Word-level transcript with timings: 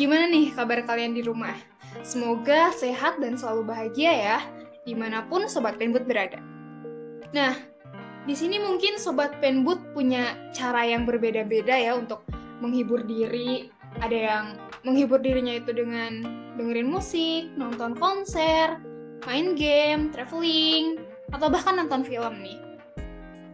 Gimana 0.00 0.32
nih 0.32 0.56
kabar 0.56 0.80
kalian 0.88 1.12
di 1.12 1.20
rumah? 1.20 1.52
Semoga 2.00 2.72
sehat 2.72 3.20
dan 3.20 3.36
selalu 3.36 3.68
bahagia 3.68 4.12
ya, 4.16 4.38
di 4.88 4.96
mana 4.96 5.28
pun 5.28 5.44
Sobat 5.44 5.76
Penbut 5.76 6.08
berada. 6.08 6.40
Nah, 7.36 7.52
di 8.24 8.32
sini 8.32 8.56
mungkin 8.56 8.96
Sobat 8.96 9.36
Penbut 9.44 9.76
punya 9.92 10.40
cara 10.56 10.88
yang 10.88 11.04
berbeda-beda 11.04 11.76
ya 11.76 12.00
untuk 12.00 12.24
menghibur 12.64 13.04
diri. 13.04 13.68
Ada 14.00 14.16
yang 14.16 14.44
menghibur 14.82 15.20
dirinya 15.20 15.60
itu 15.60 15.76
dengan 15.76 16.24
dengerin 16.56 16.88
musik, 16.88 17.52
nonton 17.56 17.92
konser, 17.96 18.80
main 19.28 19.52
game, 19.52 20.08
traveling, 20.08 21.04
atau 21.36 21.52
bahkan 21.52 21.76
nonton 21.76 22.00
film 22.02 22.40
nih. 22.40 22.58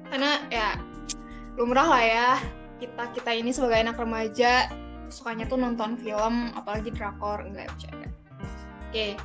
Karena 0.07 0.39
ya 0.55 0.79
lumrah 1.59 1.89
lah 1.91 2.05
ya, 2.05 2.31
kita-kita 2.79 3.35
ini 3.35 3.51
sebagai 3.51 3.91
anak 3.91 3.99
remaja 3.99 4.71
sukanya 5.11 5.47
tuh 5.47 5.59
nonton 5.59 5.95
film 5.99 6.51
apalagi 6.55 6.91
drakor 6.95 7.43
enggak 7.43 7.71
bercanda. 7.75 8.09
Oke. 8.91 9.19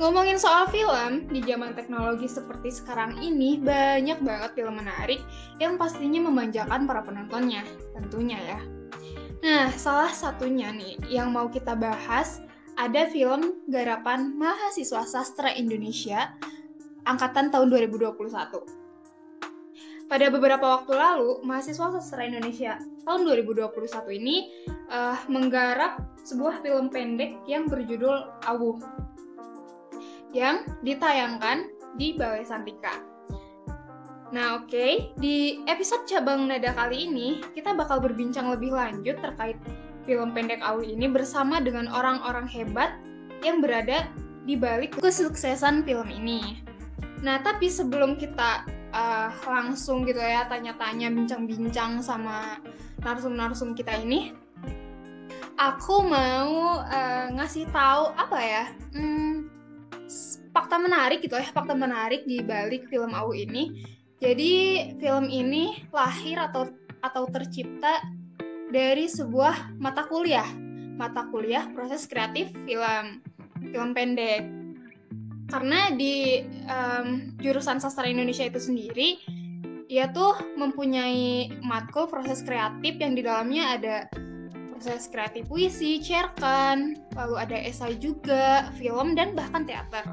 Ngomongin 0.00 0.40
soal 0.40 0.64
film 0.72 1.28
di 1.28 1.44
zaman 1.44 1.76
teknologi 1.76 2.24
seperti 2.24 2.72
sekarang 2.72 3.20
ini 3.20 3.60
banyak 3.60 4.16
banget 4.24 4.50
film 4.56 4.80
menarik 4.80 5.20
yang 5.60 5.76
pastinya 5.76 6.24
memanjakan 6.24 6.88
para 6.88 7.04
penontonnya 7.04 7.68
tentunya 7.92 8.40
ya 8.40 8.60
nah 9.40 9.72
salah 9.74 10.12
satunya 10.12 10.68
nih 10.72 11.00
yang 11.08 11.32
mau 11.32 11.48
kita 11.48 11.72
bahas 11.72 12.40
ada 12.76 13.08
film 13.08 13.60
garapan 13.68 14.36
mahasiswa 14.36 15.04
sastra 15.08 15.52
Indonesia 15.56 16.32
angkatan 17.08 17.48
tahun 17.48 17.72
2021 17.72 18.80
pada 20.10 20.26
beberapa 20.26 20.66
waktu 20.74 20.98
lalu, 20.98 21.38
mahasiswa 21.46 21.94
sastra 21.94 22.26
Indonesia 22.26 22.82
tahun 23.06 23.30
2021 23.46 23.70
ini 24.18 24.50
uh, 24.90 25.14
menggarap 25.30 26.02
sebuah 26.26 26.66
film 26.66 26.90
pendek 26.90 27.38
yang 27.46 27.70
berjudul 27.70 28.26
Awu 28.50 28.82
yang 30.34 30.66
ditayangkan 30.82 31.70
di 31.94 32.18
Balai 32.18 32.42
Santika. 32.42 33.09
Nah, 34.30 34.62
oke, 34.62 34.70
okay. 34.70 35.10
di 35.18 35.58
episode 35.66 36.06
cabang 36.06 36.46
nada 36.46 36.70
kali 36.70 37.10
ini 37.10 37.42
kita 37.50 37.74
bakal 37.74 37.98
berbincang 37.98 38.46
lebih 38.46 38.70
lanjut 38.70 39.18
terkait 39.18 39.58
film 40.06 40.30
pendek 40.30 40.62
Awu 40.62 40.86
ini 40.86 41.10
bersama 41.10 41.58
dengan 41.58 41.90
orang-orang 41.90 42.46
hebat 42.46 42.94
yang 43.42 43.58
berada 43.58 44.06
di 44.46 44.54
balik 44.54 44.94
kesuksesan 45.02 45.82
film 45.82 46.06
ini. 46.14 46.62
Nah, 47.26 47.42
tapi 47.42 47.66
sebelum 47.66 48.14
kita 48.14 48.64
uh, 48.94 49.34
langsung 49.50 50.06
gitu 50.06 50.22
ya 50.22 50.46
tanya-tanya 50.46 51.10
bincang-bincang 51.10 51.98
sama 51.98 52.62
narsum-narsum 53.02 53.74
kita 53.74 53.98
ini 53.98 54.30
aku 55.60 56.06
mau 56.06 56.80
uh, 56.80 57.26
ngasih 57.36 57.68
tahu 57.68 58.12
apa 58.16 58.38
ya 58.40 58.64
hmm, 58.96 59.48
fakta 60.52 60.76
menarik 60.80 61.20
gitu 61.20 61.36
ya 61.36 61.48
fakta 61.52 61.76
menarik 61.76 62.24
di 62.24 62.40
balik 62.40 62.88
film 62.88 63.12
Au 63.12 63.36
ini 63.36 63.99
jadi 64.20 64.52
film 65.00 65.26
ini 65.26 65.88
lahir 65.90 66.36
atau 66.38 66.68
atau 67.00 67.24
tercipta 67.32 68.04
dari 68.70 69.08
sebuah 69.08 69.80
mata 69.80 70.04
kuliah 70.06 70.46
mata 71.00 71.26
kuliah 71.32 71.66
proses 71.72 72.04
kreatif 72.04 72.52
film 72.68 73.24
film 73.72 73.90
pendek 73.96 74.44
karena 75.50 75.90
di 75.96 76.46
um, 76.70 77.34
jurusan 77.42 77.82
sastra 77.82 78.06
Indonesia 78.06 78.46
itu 78.46 78.60
sendiri 78.60 79.18
ia 79.90 80.06
tuh 80.14 80.38
mempunyai 80.54 81.50
matkul 81.66 82.06
proses 82.06 82.46
kreatif 82.46 82.94
yang 83.02 83.18
di 83.18 83.26
dalamnya 83.26 83.74
ada 83.74 83.96
proses 84.80 85.10
kreatif 85.12 85.44
puisi, 85.50 86.00
cerkan, 86.00 86.96
lalu 87.12 87.36
ada 87.36 87.58
esai 87.58 87.98
juga, 88.00 88.72
film 88.80 89.12
dan 89.12 89.36
bahkan 89.36 89.66
teater. 89.68 90.06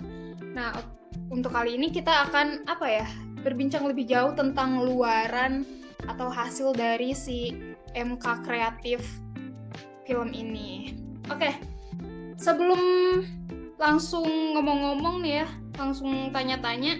Nah, 0.51 0.75
untuk 1.31 1.55
kali 1.55 1.79
ini 1.79 1.87
kita 1.87 2.27
akan 2.27 2.67
apa 2.67 2.83
ya? 2.89 3.07
Berbincang 3.47 3.87
lebih 3.87 4.11
jauh 4.11 4.35
tentang 4.35 4.83
luaran 4.83 5.63
atau 6.03 6.27
hasil 6.27 6.75
dari 6.75 7.15
si 7.15 7.55
MK 7.95 8.43
kreatif 8.43 8.99
film 10.03 10.35
ini. 10.35 10.99
Oke. 11.31 11.55
Sebelum 12.37 12.79
langsung 13.79 14.27
ngomong-ngomong 14.53 15.23
nih 15.25 15.41
ya, 15.41 15.47
langsung 15.79 16.29
tanya-tanya, 16.29 16.99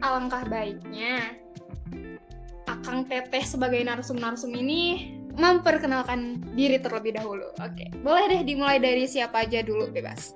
alangkah 0.00 0.46
baiknya 0.48 1.36
Akang 2.64 3.04
Teteh 3.04 3.44
sebagai 3.44 3.82
narsum-narsum 3.84 4.54
ini 4.56 5.12
memperkenalkan 5.36 6.40
diri 6.56 6.78
terlebih 6.80 7.18
dahulu. 7.18 7.50
Oke, 7.60 7.92
boleh 8.00 8.30
deh 8.30 8.42
dimulai 8.46 8.78
dari 8.80 9.04
siapa 9.04 9.44
aja 9.44 9.60
dulu, 9.60 9.90
bebas. 9.90 10.32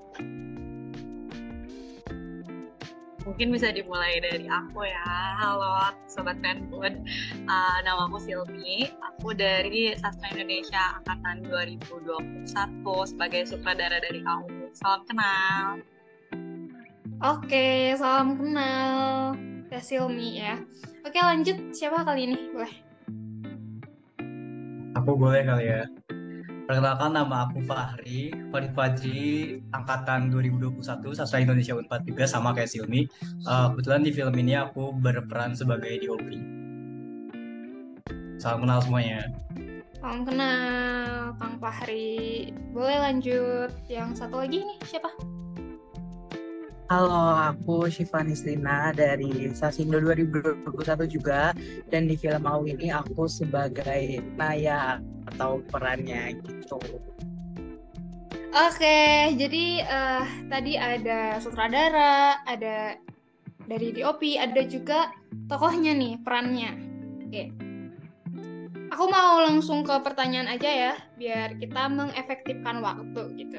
Mungkin 3.24 3.56
bisa 3.56 3.72
dimulai 3.72 4.20
dari 4.20 4.44
aku 4.44 4.84
ya. 4.84 5.08
Halo 5.40 5.96
Sobat 6.04 6.36
Fanfood, 6.44 6.92
uh, 7.48 7.78
nama 7.80 8.04
aku 8.04 8.20
Silmi. 8.20 8.92
Aku 9.00 9.32
dari 9.32 9.96
Sastra 9.96 10.28
Indonesia 10.36 11.00
Angkatan 11.00 11.48
2021 11.48 12.44
sebagai 13.08 13.48
sutradara 13.48 13.96
dari 14.04 14.20
AU 14.20 14.68
Salam 14.76 15.08
kenal. 15.08 15.80
Oke, 17.24 17.96
salam 17.96 18.36
kenal. 18.36 19.32
Teh 19.72 19.80
Silmi 19.80 20.44
ya. 20.44 20.60
Oke, 21.08 21.16
lanjut. 21.16 21.56
Siapa 21.72 22.04
kali 22.04 22.28
ini? 22.28 22.36
Boleh. 22.52 22.74
Aku 25.00 25.16
boleh 25.16 25.40
kali 25.48 25.64
ya. 25.72 25.88
Perkenalkan 26.64 27.12
nama 27.12 27.44
aku 27.44 27.60
Fahri, 27.68 28.32
Fahri 28.48 28.68
Fajri, 28.72 29.60
angkatan 29.76 30.32
2021, 30.32 31.12
Sastra 31.12 31.44
Indonesia 31.44 31.76
Unpad 31.76 32.08
juga 32.08 32.24
sama 32.24 32.56
kayak 32.56 32.72
Silmi. 32.72 33.04
Uh, 33.44 33.68
kebetulan 33.76 34.00
di 34.00 34.10
film 34.16 34.32
ini 34.40 34.56
aku 34.56 34.96
berperan 34.96 35.52
sebagai 35.52 35.92
DOP. 36.00 36.24
Salam 38.40 38.64
kenal 38.64 38.80
semuanya. 38.80 39.28
Salam 40.00 40.24
kenal, 40.24 41.36
Kang 41.36 41.60
Fahri. 41.60 42.48
Boleh 42.72 42.96
lanjut 42.96 43.68
yang 43.92 44.16
satu 44.16 44.40
lagi 44.40 44.64
nih, 44.64 44.80
siapa? 44.88 45.12
Halo, 46.94 47.34
aku 47.50 47.90
Syifa 47.90 48.22
Nislina 48.22 48.94
dari 48.94 49.50
Sasindo 49.50 49.98
2021 49.98 50.62
juga 51.10 51.50
dan 51.90 52.06
di 52.06 52.14
film 52.14 52.46
Mau 52.46 52.62
ini 52.62 52.94
aku 52.94 53.26
sebagai 53.26 54.22
Naya 54.38 55.02
atau 55.26 55.58
perannya 55.74 56.38
gitu. 56.38 56.78
Oke, 58.54 59.26
jadi 59.34 59.82
uh, 59.90 60.22
tadi 60.46 60.78
ada 60.78 61.42
sutradara, 61.42 62.38
ada 62.46 62.94
dari 63.66 63.90
DOP, 63.90 64.38
ada 64.38 64.62
juga 64.62 65.10
tokohnya 65.50 65.98
nih, 65.98 66.22
perannya. 66.22 66.78
Oke. 67.26 67.42
Aku 68.94 69.10
mau 69.10 69.42
langsung 69.42 69.82
ke 69.82 69.98
pertanyaan 69.98 70.46
aja 70.46 70.70
ya, 70.70 70.94
biar 71.18 71.58
kita 71.58 71.90
mengefektifkan 71.90 72.78
waktu 72.78 73.34
gitu 73.34 73.58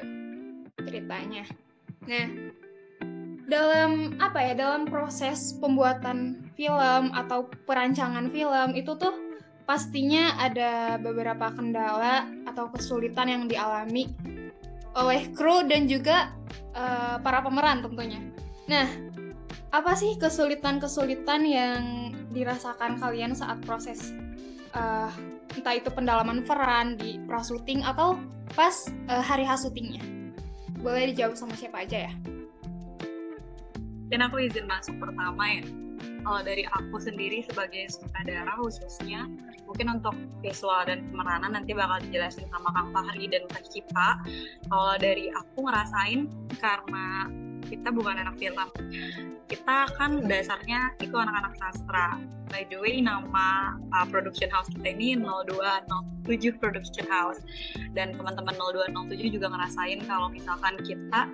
ceritanya. 0.88 1.44
Nah, 2.08 2.56
dalam 3.46 4.18
apa 4.18 4.42
ya, 4.42 4.52
dalam 4.58 4.86
proses 4.86 5.54
pembuatan 5.62 6.50
film 6.58 7.14
atau 7.14 7.46
perancangan 7.66 8.30
film 8.30 8.74
itu 8.74 8.94
tuh 8.98 9.14
pastinya 9.66 10.38
ada 10.38 10.98
beberapa 10.98 11.50
kendala 11.54 12.26
atau 12.46 12.70
kesulitan 12.70 13.26
yang 13.26 13.44
dialami 13.50 14.10
oleh 14.94 15.28
kru 15.34 15.66
dan 15.66 15.90
juga 15.90 16.32
uh, 16.74 17.18
para 17.22 17.42
pemeran 17.42 17.82
tentunya. 17.82 18.22
Nah, 18.66 18.86
apa 19.74 19.92
sih 19.98 20.14
kesulitan-kesulitan 20.16 21.42
yang 21.44 21.82
dirasakan 22.30 22.98
kalian 22.98 23.34
saat 23.36 23.60
proses 23.62 24.14
uh, 24.72 25.10
entah 25.54 25.74
itu 25.76 25.90
pendalaman 25.92 26.42
peran 26.42 26.96
di 26.96 27.20
prasuting 27.28 27.84
atau 27.84 28.16
pas 28.54 28.88
uh, 29.10 29.22
hari 29.22 29.44
H 29.44 29.66
syutingnya. 29.66 30.02
Boleh 30.80 31.12
dijawab 31.12 31.34
sama 31.34 31.54
siapa 31.58 31.82
aja 31.82 32.08
ya? 32.08 32.12
Dan 34.06 34.22
aku 34.22 34.46
izin 34.46 34.66
masuk 34.70 34.96
pertama 35.02 35.44
ya. 35.46 35.64
Kalau 36.26 36.42
dari 36.42 36.66
aku 36.66 36.98
sendiri 36.98 37.40
sebagai 37.46 37.86
sutradara 37.88 38.50
khususnya, 38.58 39.30
mungkin 39.64 39.98
untuk 39.98 40.14
visual 40.42 40.82
dan 40.84 41.06
pemeranan 41.14 41.54
nanti 41.54 41.72
bakal 41.72 42.02
dijelasin 42.02 42.50
sama 42.50 42.74
Kang 42.74 42.90
Fahri 42.90 43.30
dan 43.30 43.46
Kak 43.46 43.64
Cipa. 43.70 44.18
Kalau 44.66 44.94
dari 44.98 45.30
aku 45.30 45.64
ngerasain 45.64 46.26
karena 46.58 47.30
kita 47.66 47.90
bukan 47.90 48.14
anak 48.22 48.38
film 48.38 48.68
kita 49.50 49.90
kan 49.98 50.22
dasarnya 50.26 50.94
itu 51.02 51.14
anak-anak 51.14 51.54
sastra 51.58 52.18
by 52.50 52.62
the 52.70 52.78
way 52.78 53.02
nama 53.02 53.74
uh, 53.94 54.06
production 54.06 54.46
house 54.50 54.70
kita 54.70 54.94
ini 54.94 55.18
0207 55.18 56.62
production 56.62 57.06
house 57.10 57.42
dan 57.94 58.14
teman-teman 58.14 58.54
0207 58.54 59.34
juga 59.34 59.50
ngerasain 59.50 59.98
kalau 60.06 60.30
misalkan 60.30 60.78
kita 60.86 61.30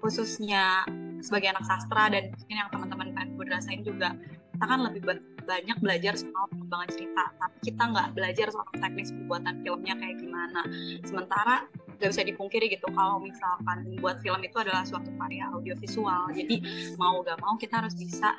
khususnya 0.00 0.84
sebagai 1.22 1.54
anak 1.54 1.64
sastra 1.64 2.10
dan 2.10 2.34
mungkin 2.34 2.56
yang 2.58 2.68
teman-teman 2.68 3.08
pengen 3.14 3.48
rasain 3.48 3.80
juga 3.86 4.14
kita 4.52 4.64
kan 4.68 4.80
lebih 4.86 5.02
banyak 5.42 5.78
belajar 5.82 6.14
soal 6.14 6.46
pengembangan 6.54 6.88
cerita 6.94 7.24
tapi 7.34 7.56
kita 7.66 7.82
nggak 7.82 8.08
belajar 8.14 8.46
soal 8.54 8.70
teknis 8.78 9.10
pembuatan 9.10 9.54
filmnya 9.66 9.94
kayak 9.98 10.16
gimana. 10.22 10.60
Sementara 11.02 11.66
nggak 11.98 12.10
bisa 12.10 12.22
dipungkiri 12.26 12.66
gitu 12.70 12.86
kalau 12.94 13.18
misalkan 13.22 13.86
membuat 13.86 14.22
film 14.22 14.42
itu 14.42 14.56
adalah 14.58 14.82
suatu 14.86 15.10
karya 15.18 15.50
audiovisual. 15.50 16.30
Jadi 16.38 16.62
mau 16.98 17.22
gak 17.26 17.38
mau 17.42 17.54
kita 17.58 17.82
harus 17.82 17.94
bisa 17.98 18.34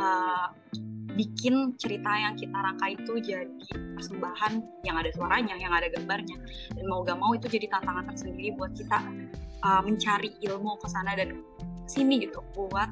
uh, 0.00 0.52
bikin 1.12 1.76
cerita 1.76 2.08
yang 2.08 2.34
kita 2.40 2.56
rangkai 2.56 2.96
itu 2.96 3.12
jadi 3.20 3.68
persembahan 3.96 4.52
yang 4.88 4.96
ada 4.96 5.12
suaranya, 5.12 5.60
yang 5.60 5.72
ada 5.72 5.92
gambarnya, 5.92 6.40
dan 6.72 6.84
mau 6.88 7.04
gak 7.04 7.20
mau 7.20 7.36
itu 7.36 7.52
jadi 7.52 7.68
tantangan 7.68 8.08
tersendiri 8.12 8.56
buat 8.56 8.72
kita 8.72 8.98
uh, 9.60 9.82
mencari 9.84 10.32
ilmu 10.48 10.80
ke 10.80 10.88
sana 10.88 11.12
dan 11.12 11.36
sini 11.86 12.26
gitu 12.28 12.40
buat 12.54 12.90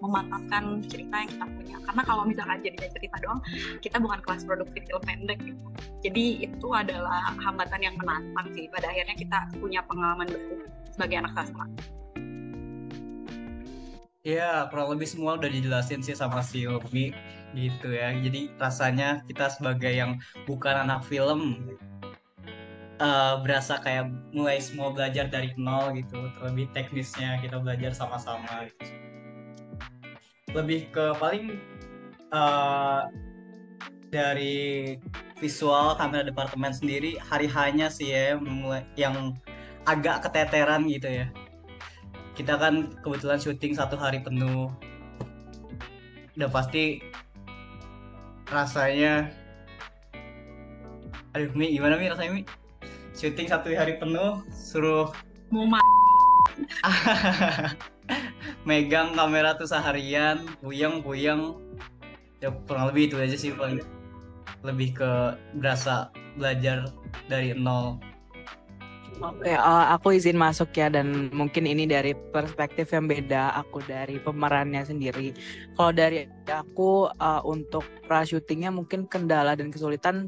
memantapkan 0.00 0.84
cerita 0.84 1.14
yang 1.24 1.30
kita 1.32 1.46
punya. 1.48 1.76
Karena 1.84 2.02
kalau 2.04 2.22
misalkan 2.28 2.60
jadinya 2.60 2.90
cerita 2.92 3.16
doang 3.24 3.40
kita 3.80 3.96
bukan 4.00 4.20
kelas 4.20 4.42
produktif 4.44 4.82
film 4.84 5.02
pendek 5.04 5.38
gitu. 5.40 5.66
Jadi 6.04 6.24
itu 6.44 6.68
adalah 6.72 7.32
hambatan 7.40 7.80
yang 7.80 7.96
menantang 7.96 8.46
sih. 8.52 8.68
Pada 8.68 8.92
akhirnya 8.92 9.16
kita 9.16 9.38
punya 9.56 9.80
pengalaman 9.88 10.28
betul 10.28 10.68
sebagai 10.94 11.26
anak 11.26 11.32
sastra 11.34 11.66
Ya, 14.24 14.64
kurang 14.72 14.96
lebih 14.96 15.04
semua 15.04 15.36
udah 15.36 15.52
dijelasin 15.52 16.00
sih 16.00 16.16
sama 16.16 16.40
si 16.40 16.64
Umi 16.64 17.12
gitu 17.52 17.92
ya. 17.92 18.08
Jadi 18.16 18.48
rasanya 18.56 19.20
kita 19.28 19.52
sebagai 19.52 19.92
yang 19.92 20.16
bukan 20.48 20.88
anak 20.88 21.04
film 21.04 21.60
uh, 23.00 23.40
berasa 23.42 23.80
kayak 23.82 24.10
mulai 24.34 24.58
semua 24.62 24.90
belajar 24.94 25.26
dari 25.30 25.54
nol 25.58 25.94
gitu. 25.98 26.30
Terlebih 26.38 26.70
teknisnya 26.74 27.40
kita 27.42 27.58
belajar 27.58 27.94
sama-sama 27.94 28.68
gitu. 28.68 28.92
Lebih 30.54 30.90
ke 30.94 31.14
paling 31.18 31.58
uh, 32.30 33.10
dari 34.14 34.94
visual 35.42 35.98
kamera 35.98 36.22
departemen 36.22 36.70
sendiri 36.70 37.18
hari 37.18 37.50
hanya 37.50 37.90
sih 37.90 38.14
ya 38.14 38.38
yang 38.94 39.34
agak 39.84 40.30
keteteran 40.30 40.86
gitu 40.86 41.10
ya. 41.10 41.26
Kita 42.34 42.58
kan 42.58 42.94
kebetulan 43.02 43.38
syuting 43.38 43.74
satu 43.74 43.98
hari 43.98 44.22
penuh. 44.22 44.70
Udah 46.34 46.50
pasti 46.50 46.98
rasanya 48.50 49.30
aduh 51.34 51.50
Mi 51.58 51.74
gimana 51.74 51.98
Mi 51.98 52.06
rasanya 52.06 52.30
Mi 52.30 52.42
syuting 53.14 53.46
satu 53.46 53.70
hari 53.72 53.96
penuh 53.96 54.42
suruh 54.50 55.08
mau 55.48 55.64
megang 58.68 59.16
kamera 59.16 59.56
tuh 59.56 59.70
seharian 59.70 60.44
puyeng 60.60 61.00
puyeng 61.00 61.56
ya 62.44 62.52
kurang 62.68 62.92
lebih 62.92 63.08
itu 63.08 63.16
aja 63.16 63.36
sih 63.40 63.56
paling. 63.56 63.80
Lebih 64.60 64.96
ke 64.96 65.10
berasa 65.56 66.12
belajar 66.36 66.92
dari 67.28 67.56
nol. 67.56 67.96
Oke, 69.22 69.54
uh, 69.54 69.94
aku 69.94 70.18
izin 70.18 70.34
masuk 70.34 70.74
ya 70.74 70.90
dan 70.90 71.30
mungkin 71.30 71.70
ini 71.70 71.86
dari 71.86 72.18
perspektif 72.34 72.90
yang 72.90 73.06
beda 73.06 73.54
aku 73.54 73.78
dari 73.86 74.18
pemerannya 74.18 74.82
sendiri. 74.82 75.30
Kalau 75.78 75.94
dari 75.94 76.26
aku 76.50 77.06
uh, 77.22 77.38
untuk 77.46 77.86
pra 78.10 78.26
syutingnya 78.26 78.74
mungkin 78.74 79.06
kendala 79.06 79.54
dan 79.54 79.70
kesulitan 79.70 80.26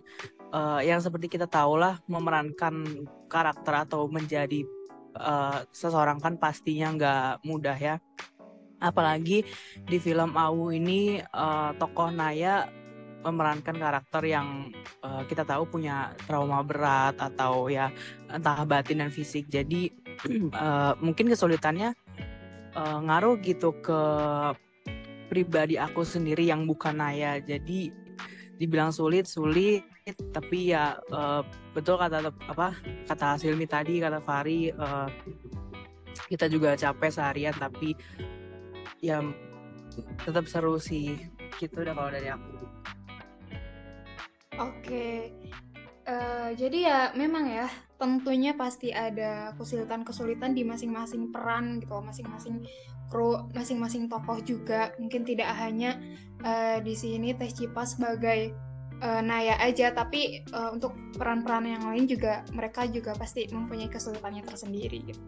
uh, 0.56 0.80
yang 0.80 1.04
seperti 1.04 1.28
kita 1.28 1.44
tahu 1.44 1.76
lah 1.76 2.00
memerankan 2.08 3.04
karakter 3.28 3.84
atau 3.84 4.08
menjadi 4.08 4.64
uh, 5.20 5.68
seseorang 5.68 6.16
kan 6.16 6.40
pastinya 6.40 6.88
nggak 6.96 7.30
mudah 7.44 7.76
ya. 7.76 7.96
Apalagi 8.80 9.44
di 9.88 9.96
film 10.00 10.36
Awu 10.36 10.72
ini 10.72 11.20
uh, 11.20 11.72
tokoh 11.76 12.12
Naya 12.12 12.68
memerankan 13.24 13.74
karakter 13.74 14.22
yang 14.22 14.70
uh, 15.02 15.24
kita 15.26 15.42
tahu 15.42 15.66
punya 15.66 16.14
trauma 16.28 16.62
berat 16.62 17.18
atau 17.18 17.66
ya 17.66 17.90
entah 18.30 18.62
batin 18.68 19.02
dan 19.02 19.10
fisik. 19.10 19.48
Jadi 19.48 19.90
uh, 20.56 20.94
mungkin 21.04 21.26
kesulitannya 21.32 21.96
uh, 22.76 22.98
ngaruh 23.02 23.40
gitu 23.42 23.74
ke 23.80 24.00
pribadi 25.26 25.74
aku 25.74 26.06
sendiri 26.06 26.46
yang 26.46 26.68
bukan 26.68 27.00
Naya. 27.00 27.40
Jadi 27.40 27.90
dibilang 28.60 28.92
sulit 28.92 29.26
sulit 29.26 29.95
tapi 30.14 30.70
ya 30.70 30.94
uh, 31.10 31.42
betul 31.74 31.98
kata 31.98 32.30
apa 32.46 32.78
kata 33.10 33.42
Silmi 33.42 33.66
tadi 33.66 33.98
kata 33.98 34.22
Fari 34.22 34.70
uh, 34.70 35.10
kita 36.30 36.46
juga 36.46 36.78
capek 36.78 37.10
seharian 37.10 37.54
tapi 37.58 37.98
ya 39.02 39.18
tetap 40.22 40.46
seru 40.46 40.78
sih 40.78 41.18
gitu 41.58 41.82
udah 41.82 41.94
kalau 41.96 42.10
dari 42.14 42.28
aku. 42.30 42.54
Oke 44.56 45.34
uh, 46.06 46.50
jadi 46.54 46.78
ya 46.78 47.00
memang 47.18 47.50
ya 47.50 47.66
tentunya 47.98 48.54
pasti 48.54 48.94
ada 48.94 49.52
kesulitan-kesulitan 49.58 50.54
di 50.54 50.62
masing-masing 50.62 51.34
peran 51.34 51.82
gitu 51.82 51.98
masing-masing 51.98 52.62
kru 53.10 53.42
masing-masing 53.54 54.06
tokoh 54.06 54.38
juga. 54.42 54.94
Mungkin 55.02 55.26
tidak 55.26 55.50
hanya 55.58 55.98
uh, 56.46 56.78
di 56.78 56.94
sini 56.94 57.34
Teh 57.34 57.50
Cipa 57.50 57.82
sebagai 57.82 58.54
uh, 59.02 59.22
Naya 59.24 59.56
aja 59.60 59.92
tapi 59.92 60.44
uh, 60.52 60.72
untuk 60.72 60.96
peran-peran 61.16 61.66
yang 61.66 61.84
lain 61.84 62.04
juga 62.08 62.44
mereka 62.52 62.88
juga 62.88 63.12
pasti 63.16 63.48
mempunyai 63.50 63.90
kesulitannya 63.90 64.44
tersendiri 64.46 64.98
gitu. 65.12 65.22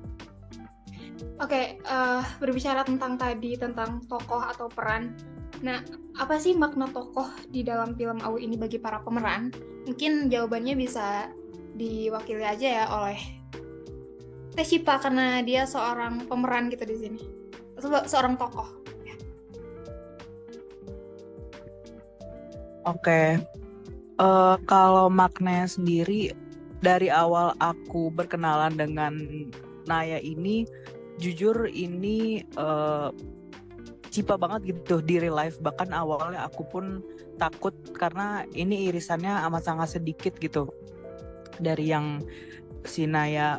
Oke, 1.42 1.50
okay, 1.50 1.64
uh, 1.86 2.22
eh, 2.22 2.24
berbicara 2.38 2.86
tentang 2.86 3.18
tadi 3.18 3.58
tentang 3.58 4.06
tokoh 4.06 4.38
atau 4.38 4.70
peran. 4.70 5.18
Nah, 5.66 5.82
apa 6.14 6.38
sih 6.38 6.54
makna 6.54 6.86
tokoh 6.90 7.26
di 7.50 7.66
dalam 7.66 7.98
film 7.98 8.22
Awu 8.22 8.38
ini 8.38 8.54
bagi 8.54 8.78
para 8.78 9.02
pemeran? 9.02 9.50
Mungkin 9.86 10.30
jawabannya 10.30 10.78
bisa 10.78 11.26
diwakili 11.74 12.42
aja 12.42 12.68
ya 12.82 12.84
oleh 12.90 13.18
Teh 14.54 14.66
Cipa 14.66 14.98
karena 14.98 15.42
dia 15.42 15.66
seorang 15.66 16.26
pemeran 16.26 16.70
gitu 16.70 16.86
di 16.86 16.96
sini. 16.98 17.22
Seorang 17.82 18.38
tokoh. 18.38 18.78
Oke, 22.88 23.36
uh, 24.18 24.56
kalau 24.66 25.08
maknanya 25.08 25.70
sendiri 25.70 26.34
dari 26.78 27.10
awal 27.10 27.54
aku 27.58 28.10
berkenalan 28.14 28.74
dengan 28.78 29.14
Naya 29.88 30.20
ini 30.20 30.68
jujur 31.18 31.66
ini 31.66 32.46
uh, 32.54 33.10
cipa 34.12 34.38
banget 34.38 34.76
gitu 34.76 35.00
di 35.02 35.18
real 35.18 35.34
life. 35.34 35.58
Bahkan 35.58 35.90
awalnya 35.90 36.46
aku 36.46 36.62
pun 36.68 37.02
takut 37.38 37.74
karena 37.94 38.44
ini 38.54 38.90
irisannya 38.90 39.46
amat 39.48 39.62
sangat 39.64 39.98
sedikit 39.98 40.36
gitu 40.38 40.70
dari 41.58 41.90
yang 41.90 42.22
si 42.86 43.06
Naya 43.06 43.58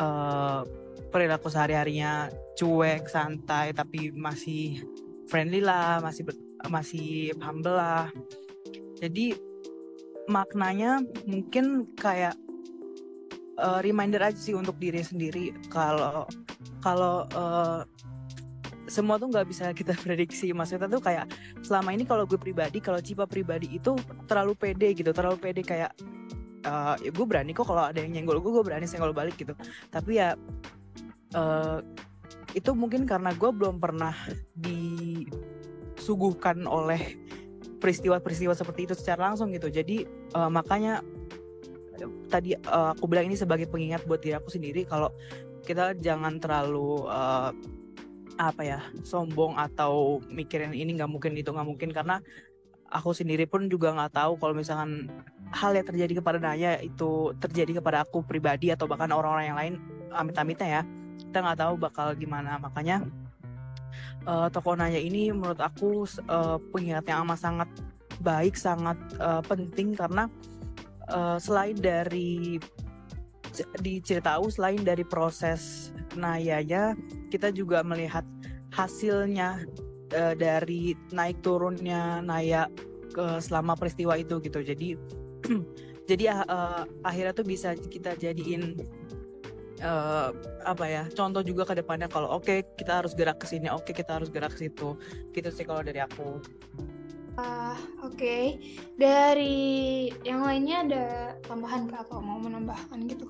uh, 0.00 0.64
perilaku 1.12 1.48
sehari-harinya 1.48 2.28
cuek 2.56 3.08
santai 3.08 3.72
tapi 3.76 4.12
masih 4.12 4.80
friendly 5.28 5.60
lah 5.60 6.00
masih 6.00 6.24
masih 6.68 7.36
humble 7.40 7.76
lah. 7.76 8.08
Jadi 8.96 9.36
maknanya 10.26 11.02
mungkin 11.26 11.90
kayak 11.98 12.34
uh, 13.58 13.82
reminder 13.82 14.22
aja 14.22 14.38
sih 14.38 14.54
untuk 14.54 14.78
diri 14.78 15.02
sendiri. 15.02 15.50
Kalau 15.72 16.28
kalau 16.84 17.26
uh, 17.34 17.82
semua 18.86 19.18
tuh 19.18 19.26
nggak 19.30 19.46
bisa 19.50 19.72
kita 19.74 19.94
prediksi. 20.04 20.52
Maksudnya 20.52 20.88
tuh 20.88 21.00
kayak 21.02 21.26
selama 21.62 21.92
ini 21.92 22.04
kalau 22.06 22.26
gue 22.28 22.38
pribadi 22.38 22.78
kalau 22.78 23.00
Cipa 23.02 23.26
pribadi 23.26 23.76
itu 23.76 23.96
terlalu 24.30 24.54
pede 24.54 24.94
gitu. 24.94 25.12
Terlalu 25.12 25.38
pede 25.40 25.62
kayak 25.66 25.92
uh, 26.66 26.96
ya 27.00 27.10
gue 27.10 27.26
berani 27.26 27.54
kok 27.54 27.66
kalau 27.66 27.84
ada 27.90 28.00
yang 28.00 28.12
nyenggol 28.14 28.40
gue 28.42 28.52
gue 28.52 28.64
berani 28.64 28.86
senggol 28.86 29.12
balik 29.16 29.36
gitu. 29.38 29.54
Tapi 29.90 30.16
ya 30.22 30.36
uh, 31.34 31.80
itu 32.56 32.72
mungkin 32.72 33.04
karena 33.04 33.34
gue 33.36 33.52
belum 33.52 33.76
pernah 33.82 34.14
disuguhkan 34.56 36.64
oleh 36.64 37.25
peristiwa-peristiwa 37.76 38.52
seperti 38.56 38.90
itu 38.90 38.94
secara 38.96 39.30
langsung 39.32 39.52
gitu. 39.52 39.68
Jadi 39.68 40.08
uh, 40.34 40.50
makanya 40.50 41.04
tadi 42.28 42.52
uh, 42.56 42.92
aku 42.92 43.08
bilang 43.08 43.28
ini 43.28 43.36
sebagai 43.36 43.68
pengingat 43.68 44.04
buat 44.04 44.20
diri 44.20 44.36
aku 44.36 44.52
sendiri 44.52 44.84
kalau 44.84 45.08
kita 45.64 45.96
jangan 45.98 46.36
terlalu 46.38 47.08
uh, 47.08 47.50
apa 48.36 48.62
ya 48.62 48.78
sombong 49.00 49.56
atau 49.56 50.20
mikirin 50.28 50.76
ini 50.76 50.92
nggak 50.92 51.08
mungkin 51.08 51.32
itu 51.36 51.50
nggak 51.52 51.68
mungkin. 51.68 51.90
Karena 51.92 52.20
aku 52.92 53.16
sendiri 53.16 53.48
pun 53.48 53.66
juga 53.66 53.92
nggak 53.96 54.12
tahu 54.14 54.32
kalau 54.38 54.54
misalkan 54.54 55.08
hal 55.50 55.72
yang 55.72 55.86
terjadi 55.86 56.20
kepada 56.20 56.38
Naya 56.42 56.78
itu 56.82 57.32
terjadi 57.40 57.80
kepada 57.80 58.04
aku 58.04 58.22
pribadi 58.22 58.70
atau 58.70 58.84
bahkan 58.90 59.10
orang-orang 59.10 59.46
yang 59.46 59.58
lain 59.58 59.74
amit-amitnya 60.12 60.68
ya 60.68 60.82
kita 61.26 61.38
nggak 61.42 61.58
tahu 61.58 61.74
bakal 61.80 62.12
gimana. 62.14 62.60
Makanya 62.60 63.02
uh, 64.26 64.48
tokoh 64.50 64.76
Naya 64.76 64.98
ini 64.98 65.30
menurut 65.32 65.58
aku 65.62 66.04
uh, 66.28 66.58
pengingat 66.74 67.06
yang 67.08 67.24
amat 67.26 67.38
sangat 67.40 67.68
baik 68.20 68.58
sangat 68.58 68.98
uh, 69.22 69.40
penting 69.44 69.94
karena 69.96 70.28
uh, 71.10 71.38
selain 71.40 71.76
dari 71.78 72.60
diceritakan 73.80 74.52
selain 74.52 74.82
dari 74.84 75.04
proses 75.06 75.92
Nayanya 76.16 76.92
kita 77.32 77.48
juga 77.52 77.80
melihat 77.80 78.24
hasilnya 78.72 79.64
uh, 80.12 80.34
dari 80.36 80.92
naik 81.12 81.40
turunnya 81.40 82.20
Naya 82.20 82.68
ke 83.16 83.40
selama 83.40 83.72
peristiwa 83.80 84.20
itu 84.20 84.36
gitu. 84.44 84.60
Jadi 84.60 84.88
jadi 86.10 86.44
uh, 86.44 86.84
akhirnya 87.00 87.32
tuh 87.32 87.46
bisa 87.48 87.72
kita 87.72 88.12
jadiin 88.20 88.76
uh, 89.82 90.30
apa 90.64 90.84
ya 90.86 91.02
contoh 91.12 91.42
juga 91.44 91.68
ke 91.68 91.74
depannya 91.78 92.08
kalau 92.08 92.32
oke 92.32 92.46
okay, 92.46 92.58
kita 92.76 93.02
harus 93.02 93.12
gerak 93.12 93.40
ke 93.40 93.46
sini 93.48 93.68
oke 93.68 93.84
okay, 93.84 93.94
kita 93.96 94.20
harus 94.20 94.28
gerak 94.32 94.54
ke 94.54 94.68
situ. 94.68 94.96
Gitu 95.32 95.48
sih 95.52 95.64
kalau 95.66 95.82
dari 95.84 96.00
aku. 96.00 96.40
Uh, 97.36 97.76
oke. 98.00 98.16
Okay. 98.16 98.56
dari 98.96 100.08
yang 100.24 100.40
lainnya 100.40 100.76
ada 100.88 101.06
tambahan 101.44 101.84
ke 101.84 101.94
atau 102.00 102.24
mau 102.24 102.40
menambahkan 102.40 103.04
gitu? 103.12 103.28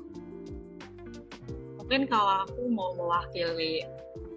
Mungkin 1.83 2.07
kalau 2.11 2.47
aku 2.47 2.67
mau 2.71 2.95
mewakili 2.95 3.83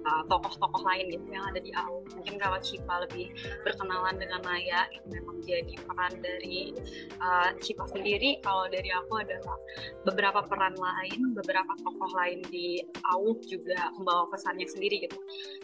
uh, 0.05 0.24
tokoh-tokoh 0.27 0.81
lain 0.86 1.12
gitu 1.13 1.27
yang 1.31 1.45
ada 1.50 1.59
di 1.59 1.71
AU. 1.74 2.05
Mungkin 2.15 2.36
kalau 2.39 2.57
Cipa 2.62 3.03
lebih 3.07 3.31
berkenalan 3.63 4.15
dengan 4.19 4.41
Naya 4.43 4.89
itu 4.93 5.07
memang 5.12 5.38
jadi 5.43 5.74
peran 5.83 6.13
dari 6.19 6.74
uh, 7.19 7.51
Cipa 7.59 7.86
sendiri. 7.89 8.39
Kalau 8.43 8.67
dari 8.67 8.89
aku 8.91 9.13
adalah 9.19 9.57
beberapa 10.03 10.43
peran 10.45 10.75
lain, 10.75 11.33
beberapa 11.33 11.74
tokoh 11.81 12.12
lain 12.15 12.39
di 12.48 12.83
AU 13.15 13.39
juga 13.45 13.91
membawa 13.95 14.27
pesannya 14.29 14.67
sendiri 14.67 15.03
gitu. 15.07 15.19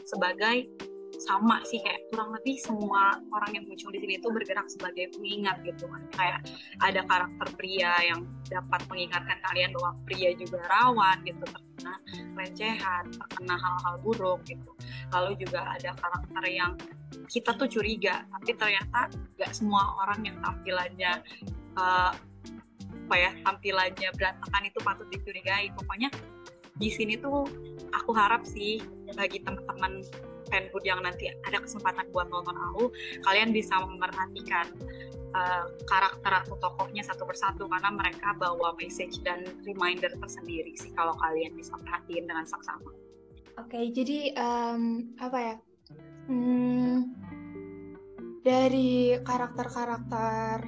Sebagai 0.07 0.69
sama 1.21 1.63
sih 1.63 1.79
kayak 1.81 2.07
kurang 2.11 2.35
lebih 2.35 2.59
semua 2.59 3.17
orang 3.31 3.51
yang 3.55 3.65
muncul 3.67 3.89
di 3.91 3.99
sini 4.03 4.19
itu 4.19 4.27
bergerak 4.31 4.67
sebagai 4.67 5.11
pengingat 5.15 5.61
gitu 5.63 5.87
kan. 5.87 6.03
Kayak 6.15 6.39
ada 6.83 7.01
karakter 7.07 7.47
pria 7.55 7.93
yang 8.03 8.27
dapat 8.51 8.81
mengingatkan 8.91 9.37
kalian 9.51 9.69
bahwa 9.79 9.91
pria 10.05 10.29
juga 10.35 10.59
rawan 10.67 11.17
gitu 11.23 11.43
terkena 11.45 11.93
pelecehan 12.35 13.03
terkena 13.11 13.55
hal-hal 13.55 13.95
buruk 14.03 14.39
gitu. 14.49 14.71
Lalu 15.13 15.31
juga 15.39 15.65
ada 15.75 15.91
karakter 15.95 16.43
yang 16.51 16.73
kita 17.25 17.57
tuh 17.57 17.65
curiga 17.65 18.21
tapi 18.29 18.53
ternyata 18.53 19.09
gak 19.39 19.51
semua 19.55 19.97
orang 20.03 20.29
yang 20.29 20.37
tampilannya 20.45 21.23
uh, 21.79 22.13
apa 23.05 23.15
ya 23.21 23.31
tampilannya 23.45 24.09
berantakan 24.17 24.63
itu 24.65 24.79
patut 24.81 25.07
dicurigai. 25.13 25.69
Pokoknya 25.77 26.09
di 26.75 26.91
sini 26.91 27.15
tuh 27.15 27.47
aku 27.95 28.11
harap 28.11 28.43
sih 28.43 28.83
bagi 29.15 29.39
teman-teman 29.39 30.03
fanhood 30.47 30.83
yang 30.85 31.01
nanti 31.01 31.31
ada 31.45 31.57
kesempatan 31.61 32.07
buat 32.11 32.29
nonton 32.29 32.55
aku 32.55 32.91
kalian 33.25 33.51
bisa 33.51 33.75
memerhatikan 33.83 34.69
uh, 35.35 35.65
karakter 35.85 36.31
atau 36.45 36.55
tokohnya 36.61 37.03
satu 37.03 37.27
persatu 37.27 37.67
karena 37.67 37.89
mereka 37.91 38.33
bawa 38.37 38.73
message 38.79 39.19
dan 39.21 39.45
reminder 39.67 40.09
tersendiri 40.15 40.73
sih 40.77 40.93
kalau 40.93 41.13
kalian 41.19 41.53
bisa 41.53 41.75
perhatiin 41.81 42.25
dengan 42.29 42.45
saksama. 42.47 42.91
Oke, 43.55 43.71
okay, 43.71 43.85
jadi 43.95 44.35
um, 44.35 45.15
apa 45.15 45.37
ya? 45.39 45.55
Hmm, 46.27 47.15
dari 48.43 49.15
karakter-karakter 49.21 50.65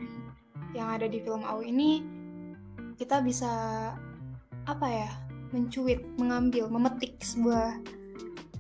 yang 0.72 0.88
ada 0.94 1.10
di 1.10 1.20
film 1.20 1.44
AU 1.44 1.68
ini 1.68 2.06
kita 2.96 3.20
bisa 3.26 3.52
apa 4.68 4.88
ya? 4.88 5.10
mencuit, 5.52 6.04
mengambil, 6.20 6.68
memetik 6.68 7.16
sebuah 7.24 7.80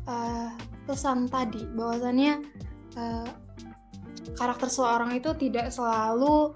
uh, 0.07 0.51
pesan 0.87 1.27
tadi 1.27 1.67
bahwasannya 1.75 2.39
uh, 2.95 3.29
karakter 4.39 4.71
seorang 4.71 5.19
itu 5.19 5.35
tidak 5.35 5.75
selalu 5.75 6.55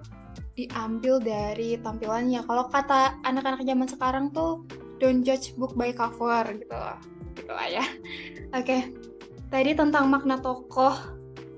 diambil 0.55 1.19
dari 1.19 1.75
tampilannya. 1.79 2.43
Kalau 2.47 2.67
kata 2.71 3.19
anak-anak 3.27 3.63
zaman 3.67 3.87
sekarang 3.87 4.25
tuh 4.31 4.63
don't 5.03 5.23
judge 5.27 5.55
book 5.59 5.75
by 5.75 5.91
cover 5.91 6.47
gitu 6.55 6.71
loh. 6.71 6.99
Gitu 7.35 7.51
lah 7.51 7.67
ya. 7.67 7.85
Oke. 8.57 8.63
Okay. 8.63 8.81
Tadi 9.51 9.75
tentang 9.75 10.07
makna 10.07 10.39
tokoh 10.39 10.95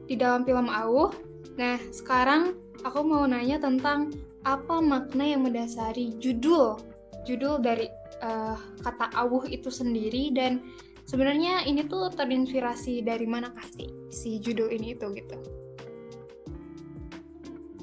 di 0.10 0.18
dalam 0.18 0.42
film 0.42 0.66
Auh. 0.66 1.14
Nah, 1.62 1.78
sekarang 1.94 2.58
aku 2.82 3.06
mau 3.06 3.30
nanya 3.30 3.62
tentang 3.62 4.10
apa 4.44 4.82
makna 4.82 5.24
yang 5.24 5.46
mendasari 5.46 6.18
judul 6.20 6.76
judul 7.24 7.64
dari 7.64 7.88
uh, 8.20 8.60
kata 8.84 9.14
Auh 9.16 9.46
itu 9.48 9.72
sendiri 9.72 10.34
dan 10.36 10.60
sebenarnya 11.08 11.68
ini 11.68 11.86
tuh 11.88 12.10
terinspirasi 12.14 13.04
dari 13.04 13.28
mana 13.28 13.52
kasih 13.54 13.90
si 14.10 14.40
judul 14.40 14.72
ini 14.72 14.96
itu 14.96 15.08
gitu? 15.16 15.38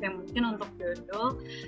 Yang 0.01 0.15
mungkin 0.25 0.43
untuk 0.57 0.71
judul 0.81 1.27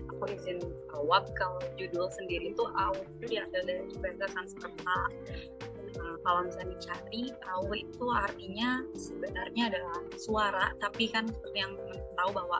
aku 0.08 0.24
izin 0.32 0.58
jawab. 0.88 1.28
Kalau 1.36 1.60
judul 1.76 2.08
sendiri 2.12 2.56
itu 2.56 2.64
itu 2.64 3.26
diambil 3.28 3.60
dari 3.68 3.92
bahasa 4.00 4.26
Sanskerta 4.32 4.98
uh, 5.98 6.16
kalau 6.24 6.46
misalnya 6.46 6.76
dicari 6.76 7.22
AU 7.32 7.70
itu 7.76 8.06
artinya 8.12 8.84
sebenarnya 8.96 9.72
adalah 9.72 9.98
suara. 10.16 10.66
Tapi 10.80 11.08
kan 11.10 11.28
seperti 11.28 11.58
yang 11.58 11.72
tahu 12.16 12.30
bahwa 12.32 12.58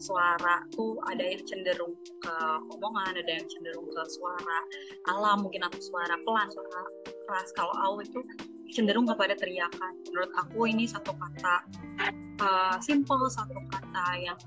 suara 0.00 0.64
tuh 0.72 0.96
ada 1.12 1.22
yang 1.22 1.44
cenderung 1.44 1.92
ke 2.24 2.36
omongan 2.72 3.20
ada 3.20 3.32
yang 3.36 3.46
cenderung 3.46 3.86
ke 3.88 4.02
suara 4.08 4.58
alam 5.12 5.44
mungkin 5.44 5.60
atau 5.64 5.80
suara 5.80 6.14
pelan 6.24 6.48
suara 6.50 6.82
keras. 7.28 7.48
Kalau 7.54 7.72
AU 7.88 8.04
itu 8.04 8.20
cenderung 8.70 9.06
kepada 9.06 9.34
teriakan. 9.34 9.92
Menurut 10.10 10.32
aku 10.38 10.70
ini 10.70 10.86
satu 10.86 11.10
kata 11.14 11.54
uh, 12.42 12.76
simple 12.78 13.26
satu 13.28 13.58
kata 13.70 14.06
yang 14.22 14.38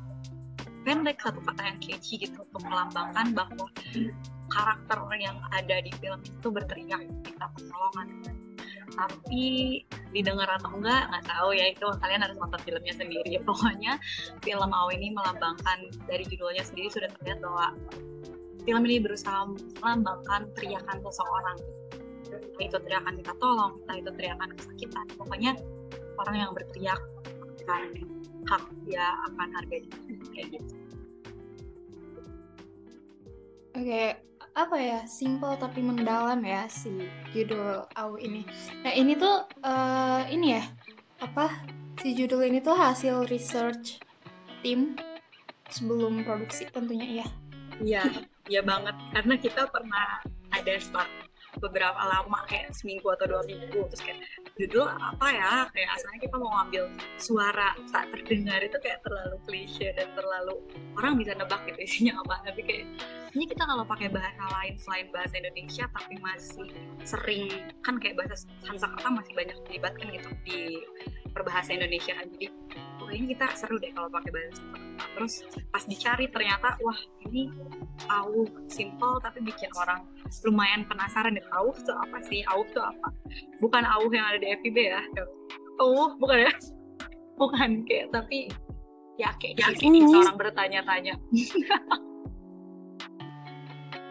pendek 0.83 1.17
satu 1.23 1.39
kata 1.43 1.61
yang 1.63 1.77
catchy 1.79 2.15
gitu 2.19 2.43
untuk 2.43 2.63
melambangkan 2.67 3.31
bahwa 3.31 3.67
karakter 4.51 4.99
yang 5.17 5.39
ada 5.55 5.81
di 5.81 5.91
film 5.97 6.19
itu 6.21 6.47
berteriak 6.51 7.01
minta 7.07 7.47
pertolongan 7.55 8.07
tapi 8.93 9.81
didengar 10.13 10.45
atau 10.61 10.69
enggak 10.77 11.09
nggak 11.09 11.25
tahu 11.25 11.49
ya. 11.57 11.65
Itu 11.73 11.87
kalian 11.97 12.21
harus 12.21 12.37
nonton 12.37 12.61
filmnya 12.61 12.93
sendiri. 12.93 13.41
Pokoknya 13.47 13.97
film 14.45 14.69
Aw 14.69 14.87
ini 14.93 15.13
melambangkan 15.13 15.89
dari 16.05 16.23
judulnya 16.27 16.63
sendiri 16.63 16.89
sudah 16.93 17.09
terlihat 17.19 17.39
bahwa 17.41 17.73
film 18.63 18.83
ini 18.87 18.97
berusaha 19.01 19.49
melambangkan 19.81 20.49
teriakan 20.57 20.97
seseorang. 21.01 21.57
Entah 22.33 22.65
itu 22.65 22.77
teriakan 22.81 23.13
kita 23.21 23.33
tolong 23.37 23.71
entah 23.85 23.97
itu 23.97 24.11
teriakan 24.13 24.49
kesakitan. 24.57 25.05
Pokoknya 25.17 25.51
orang 26.17 26.35
yang 26.37 26.51
berteriak 26.53 27.01
akan 27.63 27.89
hak 28.47 28.63
dia 28.85 29.05
akan 29.31 29.47
harga 29.55 29.75
diri 29.83 30.15
kayak 30.35 30.47
gitu 30.59 30.75
Oke, 33.73 33.89
okay. 33.89 34.07
apa 34.53 34.77
ya 34.77 35.01
simple 35.09 35.57
tapi 35.57 35.81
mendalam 35.81 36.37
ya 36.45 36.69
si 36.69 37.09
judul 37.33 37.89
AU 37.97 38.21
ini. 38.21 38.45
Nah 38.85 38.93
ini 38.93 39.17
tuh 39.17 39.49
uh, 39.65 40.21
ini 40.29 40.61
ya 40.61 40.63
apa 41.17 41.49
si 41.97 42.13
judul 42.13 42.45
ini 42.45 42.61
tuh 42.61 42.77
hasil 42.77 43.25
research 43.33 43.97
tim 44.61 44.93
sebelum 45.73 46.21
produksi 46.21 46.69
tentunya 46.69 47.25
ya. 47.25 47.27
Iya, 47.81 48.03
iya 48.45 48.61
banget 48.61 48.93
karena 49.09 49.35
kita 49.41 49.65
pernah 49.73 50.21
ada 50.53 50.73
start 50.77 51.09
beberapa 51.57 51.97
lama 51.97 52.45
kayak 52.45 52.77
seminggu 52.77 53.09
atau 53.09 53.25
dua 53.25 53.41
minggu 53.45 53.89
terus 53.89 54.05
kayak 54.05 54.21
judul 54.53 54.85
apa 54.85 55.27
ya 55.33 55.65
kayak 55.73 55.89
asalnya 55.97 56.19
kita 56.29 56.35
mau 56.37 56.51
ngambil 56.61 56.83
suara 57.17 57.73
tak 57.89 58.05
terdengar 58.13 58.61
itu 58.61 58.77
kayak 58.85 59.01
terlalu 59.01 59.37
klise 59.49 59.89
dan 59.97 60.07
terlalu 60.13 60.61
orang 60.93 61.17
bisa 61.17 61.33
nebak 61.33 61.61
gitu 61.65 61.79
isinya 61.81 62.13
apa. 62.21 62.45
Tapi 62.51 62.61
kayak 62.61 62.85
ini 63.33 63.49
kita 63.49 63.65
kalau 63.65 63.81
pakai 63.81 64.13
bahasa 64.13 64.45
lain 64.61 64.77
selain 64.77 65.07
bahasa 65.09 65.33
Indonesia 65.41 65.89
tapi 65.89 66.13
masih 66.21 66.69
sering 67.01 67.49
kan 67.81 67.97
kayak 67.97 68.21
bahasa 68.21 68.45
Sanskerta 68.61 69.09
masih 69.09 69.33
banyak 69.33 69.57
dilibatkan 69.65 70.05
gitu 70.13 70.29
di 70.45 70.59
perbahasa 71.33 71.73
Indonesia. 71.73 72.13
Jadi 72.13 72.47
pokoknya 73.01 73.25
kita 73.33 73.45
seru 73.57 73.81
deh 73.81 73.89
kalau 73.97 74.09
pakai 74.13 74.29
bahasa 74.29 74.53
Sanskerta 74.61 75.05
terus 75.17 75.33
pas 75.73 75.83
dicari 75.89 76.25
ternyata 76.29 76.77
wah 76.81 76.97
ini 77.25 77.49
tahu 78.05 78.45
simple 78.69 79.17
tapi 79.21 79.41
bikin 79.41 79.69
orang 79.77 80.05
lumayan 80.45 80.85
penasaran 80.85 81.33
deh 81.33 81.45
auh 81.57 81.73
itu 81.73 81.89
apa 81.89 82.17
sih? 82.29 82.45
Auh 82.53 82.65
itu 82.65 82.77
apa? 82.77 83.09
Bukan 83.57 83.81
auh 83.81 84.09
yang 84.13 84.29
ada 84.29 84.39
di 84.43 84.51
FIB 84.59 84.77
ya 84.91 85.01
auh 85.79 86.13
bukan 86.19 86.47
ya 86.47 86.53
bukan 87.41 87.87
kayak 87.87 88.11
tapi 88.11 88.51
ya 89.17 89.29
kayak 89.39 89.61
ya, 89.61 89.67
gitu 89.73 90.19
orang 90.19 90.37
bertanya-tanya 90.37 91.15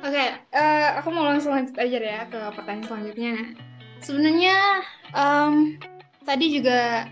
Oke, 0.03 0.19
okay, 0.19 0.35
uh, 0.51 0.59
eh, 0.59 0.89
aku 0.99 1.15
mau 1.15 1.23
langsung 1.23 1.55
lanjut 1.55 1.79
aja 1.79 1.99
ya 2.03 2.27
ke 2.27 2.35
pertanyaan 2.59 2.91
selanjutnya. 2.91 3.35
Sebenarnya 4.03 4.59
um, 5.15 5.79
tadi 6.27 6.59
juga 6.59 7.07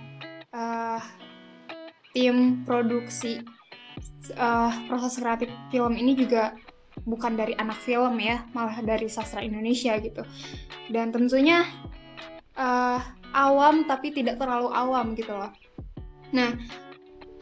uh, 0.50 0.98
tim 2.10 2.66
produksi 2.66 3.38
uh, 4.34 4.74
proses 4.90 5.22
kreatif 5.22 5.54
film 5.70 5.94
ini 5.94 6.18
juga 6.18 6.50
bukan 7.06 7.38
dari 7.38 7.54
anak 7.62 7.78
film 7.78 8.18
ya, 8.18 8.42
malah 8.58 8.82
dari 8.82 9.06
sastra 9.06 9.38
Indonesia 9.38 9.94
gitu. 10.02 10.26
Dan 10.90 11.14
tentunya 11.14 11.62
uh, 12.58 12.98
awam 13.34 13.86
tapi 13.86 14.10
tidak 14.10 14.40
terlalu 14.40 14.70
awam 14.72 15.14
gitu 15.14 15.30
loh. 15.30 15.50
Nah, 16.30 16.54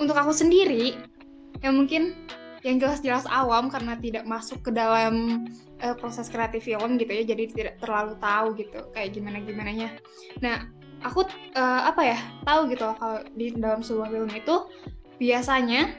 untuk 0.01 0.17
aku 0.17 0.33
sendiri 0.33 0.97
yang 1.61 1.75
mungkin 1.77 2.15
yang 2.67 2.83
jelas-jelas 2.83 3.27
awam 3.31 3.71
karena 3.71 3.95
tidak 3.99 4.27
masuk 4.27 4.59
ke 4.67 4.71
dalam 4.75 5.47
uh, 5.83 5.95
proses 5.95 6.27
kreatif 6.27 6.67
film 6.67 6.99
gitu 6.99 7.11
ya 7.11 7.23
jadi 7.23 7.45
tidak 7.55 7.75
terlalu 7.79 8.19
tahu 8.19 8.47
gitu 8.59 8.79
kayak 8.95 9.15
gimana 9.15 9.39
gimana 9.43 9.71
nya 9.71 9.89
nah 10.43 10.67
aku 11.07 11.23
uh, 11.55 11.83
apa 11.87 12.03
ya 12.03 12.19
tahu 12.43 12.67
gitu 12.75 12.83
loh 12.83 12.97
kalau 12.99 13.19
di 13.39 13.55
dalam 13.55 13.81
sebuah 13.83 14.11
film 14.11 14.31
itu 14.35 14.55
biasanya 15.23 15.95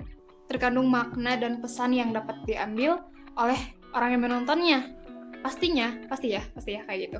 terkandung 0.52 0.92
makna 0.92 1.40
dan 1.40 1.64
pesan 1.64 1.96
yang 1.96 2.12
dapat 2.12 2.36
diambil 2.44 3.00
oleh 3.40 3.60
orang 3.96 4.20
yang 4.20 4.24
menontonnya 4.28 4.80
pastinya 5.40 5.96
pasti 6.12 6.36
ya 6.36 6.44
pasti 6.52 6.76
ya 6.76 6.82
kayak 6.84 7.00
gitu. 7.10 7.20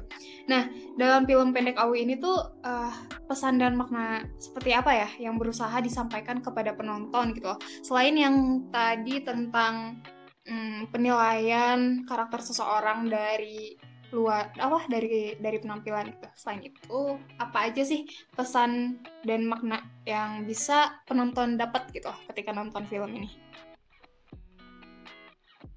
Nah 0.52 0.68
dalam 1.00 1.24
film 1.24 1.56
pendek 1.56 1.80
Awi 1.80 2.04
ini 2.04 2.20
tuh 2.20 2.38
uh, 2.64 2.94
pesan 3.28 3.60
dan 3.60 3.80
makna 3.80 4.28
seperti 4.38 4.76
apa 4.76 4.92
ya 4.92 5.10
yang 5.30 5.40
berusaha 5.40 5.80
disampaikan 5.80 6.44
kepada 6.44 6.76
penonton 6.76 7.32
gitu 7.36 7.56
loh. 7.56 7.60
Selain 7.84 8.16
yang 8.16 8.68
tadi 8.70 9.24
tentang 9.24 10.00
um, 10.48 10.88
penilaian 10.92 12.04
karakter 12.04 12.44
seseorang 12.44 13.08
dari 13.08 13.80
luar 14.10 14.50
apa 14.58 14.90
dari 14.90 15.38
dari 15.38 15.58
penampilan 15.62 16.10
itu. 16.10 16.28
Selain 16.36 16.62
itu 16.66 17.16
apa 17.38 17.72
aja 17.72 17.86
sih 17.86 18.04
pesan 18.34 19.00
dan 19.24 19.46
makna 19.46 19.86
yang 20.04 20.44
bisa 20.44 21.00
penonton 21.06 21.56
dapat 21.56 21.88
gitu 21.94 22.10
ketika 22.34 22.52
nonton 22.52 22.84
film 22.90 23.14
ini 23.14 23.49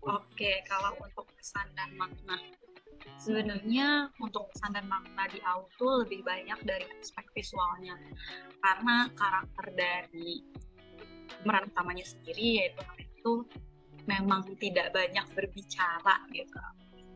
Oke, 0.03 0.67
kalau 0.67 0.99
untuk 0.99 1.31
pesan 1.39 1.71
dan 1.79 1.95
makna, 1.95 2.35
sebenarnya 3.23 4.11
untuk 4.19 4.51
pesan 4.51 4.75
dan 4.75 4.91
makna 4.91 5.31
di 5.31 5.39
auto 5.47 6.03
lebih 6.03 6.27
banyak 6.27 6.59
dari 6.67 6.83
aspek 6.99 7.23
visualnya, 7.31 7.95
karena 8.59 9.07
karakter 9.15 9.67
dari 9.79 10.43
pemeran 11.39 11.71
utamanya 11.71 12.03
sendiri 12.03 12.67
yaitu 12.67 12.83
itu 13.23 13.33
memang 14.11 14.43
tidak 14.59 14.91
banyak 14.91 15.23
berbicara 15.39 16.27
gitu. 16.35 16.59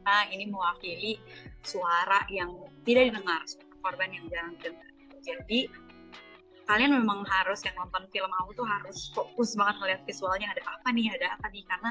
Nah, 0.07 0.31
ini 0.31 0.47
mewakili 0.47 1.19
suara 1.67 2.23
yang 2.31 2.55
tidak 2.87 3.11
didengar, 3.11 3.43
korban 3.83 4.15
yang 4.15 4.31
jarang 4.31 4.55
dengar. 4.63 4.91
Jadi 5.19 5.67
kalian 6.71 7.03
memang 7.03 7.27
harus 7.27 7.59
yang 7.67 7.75
nonton 7.75 8.07
film 8.15 8.31
aku 8.31 8.63
tuh 8.63 8.67
harus 8.67 9.11
fokus 9.11 9.59
banget 9.59 9.83
melihat 9.83 10.03
visualnya 10.07 10.55
ada 10.55 10.63
apa 10.71 10.89
nih, 10.95 11.11
ada 11.11 11.35
apa 11.35 11.47
nih 11.51 11.67
karena 11.67 11.91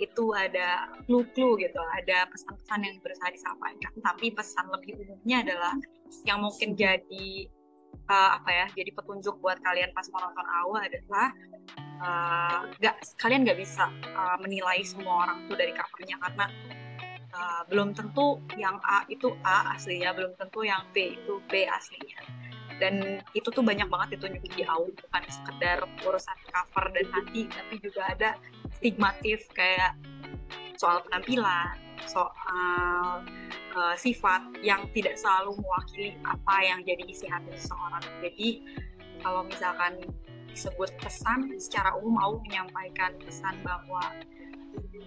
itu 0.00 0.32
ada 0.32 0.88
clue-clue 1.04 1.60
gitu, 1.60 1.80
ada 1.94 2.24
pesan-pesan 2.32 2.80
yang 2.82 2.96
berusaha 3.04 3.28
disampaikan. 3.28 3.92
Tapi 4.00 4.26
pesan 4.32 4.66
lebih 4.72 4.96
umumnya 5.04 5.44
adalah 5.44 5.74
yang 6.24 6.40
mungkin 6.40 6.72
jadi 6.74 7.28
uh, 8.08 8.30
apa 8.40 8.50
ya, 8.50 8.66
jadi 8.72 8.90
petunjuk 8.96 9.36
buat 9.44 9.60
kalian 9.60 9.92
pas 9.92 10.08
menonton 10.08 10.46
awal 10.48 10.80
adalah 10.80 11.28
uh, 12.00 12.60
gak, 12.80 12.96
kalian 13.20 13.44
nggak 13.44 13.60
bisa 13.60 13.92
uh, 14.16 14.36
menilai 14.40 14.80
semua 14.82 15.28
orang 15.28 15.44
tuh 15.46 15.54
dari 15.60 15.76
covernya 15.76 16.16
karena 16.18 16.46
uh, 17.36 17.62
belum 17.68 17.92
tentu 17.92 18.40
yang 18.56 18.80
A 18.88 19.04
itu 19.12 19.36
A 19.44 19.76
aslinya, 19.76 20.16
belum 20.16 20.32
tentu 20.40 20.64
yang 20.64 20.82
B 20.96 21.20
itu 21.20 21.38
B 21.52 21.68
aslinya 21.68 22.40
dan 22.80 23.20
itu 23.36 23.48
tuh 23.52 23.60
banyak 23.60 23.86
banget 23.92 24.16
ditunjukin 24.16 24.52
di 24.56 24.64
awal 24.64 24.88
bukan 24.88 25.22
sekedar 25.28 25.84
urusan 26.00 26.38
cover 26.48 26.88
dan 26.96 27.06
hati 27.12 27.46
tapi 27.52 27.74
juga 27.84 28.02
ada 28.08 28.30
stigmatif 28.80 29.44
kayak 29.52 29.92
soal 30.80 31.04
penampilan 31.04 31.76
soal 32.08 33.20
uh, 33.76 33.94
sifat 33.96 34.40
yang 34.64 34.88
tidak 34.96 35.20
selalu 35.20 35.52
mewakili 35.60 36.16
apa 36.24 36.56
yang 36.64 36.80
jadi 36.84 37.04
isi 37.04 37.28
hati 37.28 37.52
seseorang. 37.56 38.04
Jadi 38.24 38.48
kalau 39.20 39.44
misalkan 39.44 40.00
disebut 40.50 40.90
pesan 40.98 41.52
secara 41.60 41.94
umum 42.00 42.16
mau 42.16 42.32
menyampaikan 42.42 43.14
pesan 43.22 43.54
bahwa 43.62 44.02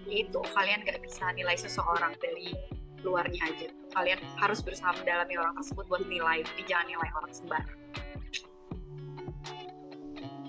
itu 0.08 0.40
kalian 0.52 0.84
gak 0.84 1.00
bisa 1.00 1.32
nilai 1.32 1.56
seseorang 1.56 2.14
dari 2.20 2.54
luarnya 3.04 3.42
aja. 3.52 3.68
Kalian 3.92 4.20
harus 4.40 4.64
berusaha 4.64 4.92
mendalami 4.96 5.36
orang 5.36 5.54
tersebut 5.60 5.84
buat 5.90 6.04
nilai 6.08 6.46
jadi 6.54 6.62
jangan 6.64 6.86
nilai 6.88 7.10
orang 7.20 7.32
sembarang. 7.34 7.78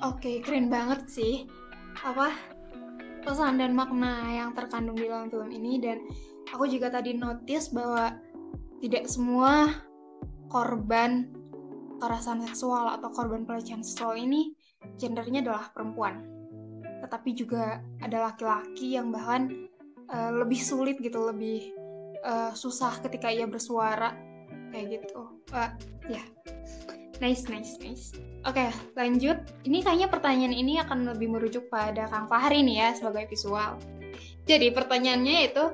Oke 0.04 0.40
keren 0.44 0.70
banget 0.70 1.02
sih. 1.10 1.36
Apa 2.04 2.55
pesan 3.26 3.58
dan 3.58 3.74
makna 3.74 4.30
yang 4.30 4.54
terkandung 4.54 4.96
di 4.96 5.10
dalam 5.10 5.28
film 5.34 5.50
ini. 5.50 5.82
Dan 5.82 6.06
aku 6.54 6.70
juga 6.70 6.94
tadi 6.94 7.18
notice 7.18 7.74
bahwa 7.74 8.14
tidak 8.80 9.10
semua 9.10 9.74
korban 10.48 11.34
kekerasan 11.98 12.46
seksual 12.46 12.94
atau 12.94 13.10
korban 13.10 13.50
pelecehan 13.50 13.82
seksual 13.82 14.14
ini 14.14 14.54
gendernya 15.02 15.42
adalah 15.42 15.74
perempuan. 15.74 16.22
Tetapi 17.02 17.30
juga 17.34 17.82
ada 18.00 18.30
laki-laki 18.30 18.94
yang 18.94 19.10
bahkan 19.10 19.50
uh, 20.14 20.32
lebih 20.32 20.62
sulit 20.62 21.02
gitu 21.02 21.26
lebih 21.26 21.74
uh, 22.22 22.54
susah 22.54 23.02
ketika 23.02 23.34
ia 23.34 23.50
bersuara 23.50 24.14
kayak 24.70 25.02
gitu. 25.02 25.42
Uh, 25.50 25.72
ya. 26.06 26.22
Nice 27.20 27.48
nice 27.48 27.78
nice. 27.82 28.16
Oke 28.46 28.62
okay, 28.62 28.70
lanjut. 28.94 29.42
Ini 29.66 29.82
kayaknya 29.82 30.08
pertanyaan 30.12 30.56
ini 30.56 30.78
akan 30.82 31.10
lebih 31.16 31.34
merujuk 31.34 31.68
pada 31.72 32.06
Kang 32.12 32.30
Fahri 32.30 32.62
nih 32.62 32.78
ya 32.82 32.90
sebagai 32.94 33.30
visual. 33.32 33.80
Jadi 34.46 34.70
pertanyaannya 34.70 35.38
itu 35.50 35.66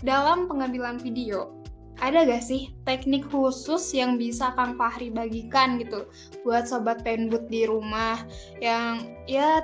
dalam 0.00 0.46
pengambilan 0.46 1.02
video 1.02 1.60
ada 2.00 2.24
gak 2.24 2.40
sih 2.40 2.72
teknik 2.88 3.28
khusus 3.28 3.92
yang 3.92 4.16
bisa 4.16 4.56
Kang 4.56 4.78
Fahri 4.80 5.12
bagikan 5.12 5.76
gitu 5.76 6.08
buat 6.46 6.64
sobat 6.64 7.04
penbut 7.04 7.50
di 7.52 7.68
rumah? 7.68 8.16
Yang 8.62 9.12
ya 9.28 9.60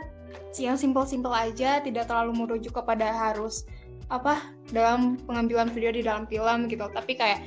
yang 0.56 0.76
simple-simple 0.76 1.32
aja 1.32 1.80
tidak 1.80 2.08
terlalu 2.08 2.44
merujuk 2.44 2.76
kepada 2.76 3.08
harus 3.08 3.64
apa 4.12 4.52
dalam 4.72 5.16
pengambilan 5.24 5.72
video 5.72 5.92
di 5.92 6.04
dalam 6.04 6.28
film 6.28 6.68
gitu. 6.68 6.84
Tapi 6.92 7.16
kayak 7.16 7.40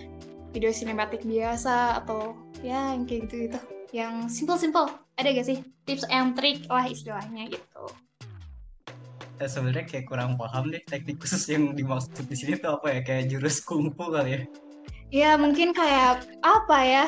video 0.50 0.74
sinematik 0.74 1.22
biasa 1.22 2.02
atau 2.02 2.34
ya 2.66 2.98
yang 2.98 3.06
kayak 3.06 3.30
gitu 3.30 3.46
gitu 3.46 3.79
yang 3.96 4.30
simple 4.30 4.58
simple 4.58 4.88
ada 5.18 5.30
gak 5.34 5.48
sih 5.48 5.60
tips 5.84 6.06
and 6.08 6.38
trick 6.38 6.64
lah 6.70 6.86
istilahnya 6.88 7.50
gitu? 7.52 7.84
Ya, 9.40 9.48
sebenarnya 9.48 9.88
kayak 9.88 10.06
kurang 10.12 10.36
paham 10.36 10.68
deh 10.68 10.84
teknik 10.84 11.24
khusus 11.24 11.48
yang 11.48 11.72
dimaksud 11.72 12.28
di 12.28 12.36
sini 12.36 12.60
tuh 12.60 12.76
apa 12.76 12.92
ya? 12.92 13.00
Kayak 13.04 13.24
jurus 13.32 13.64
kungfu 13.64 14.12
kali 14.12 14.32
ya. 14.36 14.42
Ya 15.10 15.32
mungkin 15.40 15.72
kayak 15.72 16.28
apa 16.44 16.80
ya? 16.84 17.06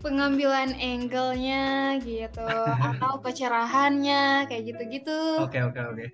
Pengambilan 0.00 0.74
angle-nya 0.80 2.00
gitu 2.00 2.48
atau 2.88 3.20
kecerahannya 3.20 4.48
kayak 4.48 4.62
gitu-gitu. 4.72 5.44
Oke 5.44 5.60
oke 5.60 5.80
oke. 5.92 6.06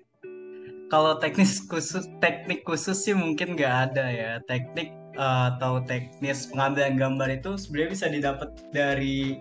Kalau 0.91 1.15
teknis 1.23 1.63
khusus 1.63 2.03
teknik 2.19 2.67
khusus 2.67 2.99
sih 2.99 3.15
mungkin 3.15 3.55
nggak 3.55 3.95
ada 3.95 4.05
ya. 4.11 4.31
Teknik 4.43 4.91
uh, 5.15 5.55
atau 5.55 5.79
teknis 5.87 6.51
pengambilan 6.51 6.99
gambar 6.99 7.29
itu 7.39 7.55
sebenarnya 7.55 7.89
bisa 7.95 8.05
didapat 8.11 8.49
dari 8.75 9.39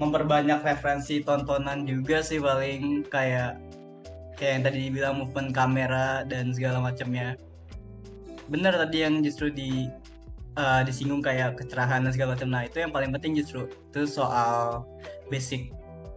memperbanyak 0.00 0.64
referensi 0.64 1.20
tontonan 1.20 1.84
juga 1.84 2.24
sih 2.24 2.40
paling 2.40 3.04
kayak 3.12 3.60
kayak 4.40 4.52
yang 4.56 4.64
tadi 4.64 4.78
dibilang 4.88 5.14
movement 5.20 5.52
kamera 5.52 6.24
dan 6.24 6.56
segala 6.56 6.80
macamnya 6.80 7.36
benar 8.48 8.74
tadi 8.74 9.04
yang 9.04 9.20
justru 9.20 9.52
di 9.52 9.92
uh, 10.56 10.80
disinggung 10.82 11.20
kayak 11.20 11.60
kecerahan 11.60 12.08
dan 12.08 12.12
segala 12.16 12.34
macam 12.34 12.48
nah 12.48 12.64
itu 12.64 12.80
yang 12.80 12.90
paling 12.90 13.12
penting 13.12 13.36
justru 13.36 13.68
itu 13.92 14.08
soal 14.08 14.88
basic 15.28 15.70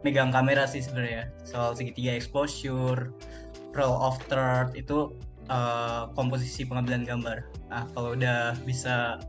megang 0.07 0.31
kamera 0.31 0.63
sih 0.63 0.79
sebenarnya 0.79 1.29
soal 1.43 1.75
segitiga 1.75 2.15
exposure 2.15 3.11
roll 3.75 3.99
of 3.99 4.15
third 4.31 4.71
itu 4.77 5.11
uh, 5.49 6.07
komposisi 6.13 6.63
pengambilan 6.63 7.03
gambar. 7.03 7.37
Nah 7.67 7.83
kalau 7.91 8.15
udah 8.15 8.55
bisa 8.63 9.19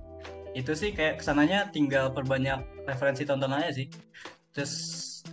itu 0.54 0.70
sih 0.76 0.94
kayak 0.94 1.18
ke 1.18 1.24
sananya 1.26 1.66
tinggal 1.74 2.14
perbanyak 2.14 2.62
referensi 2.86 3.26
tonton 3.26 3.50
aja 3.50 3.74
sih. 3.74 3.88
Terus 4.54 4.74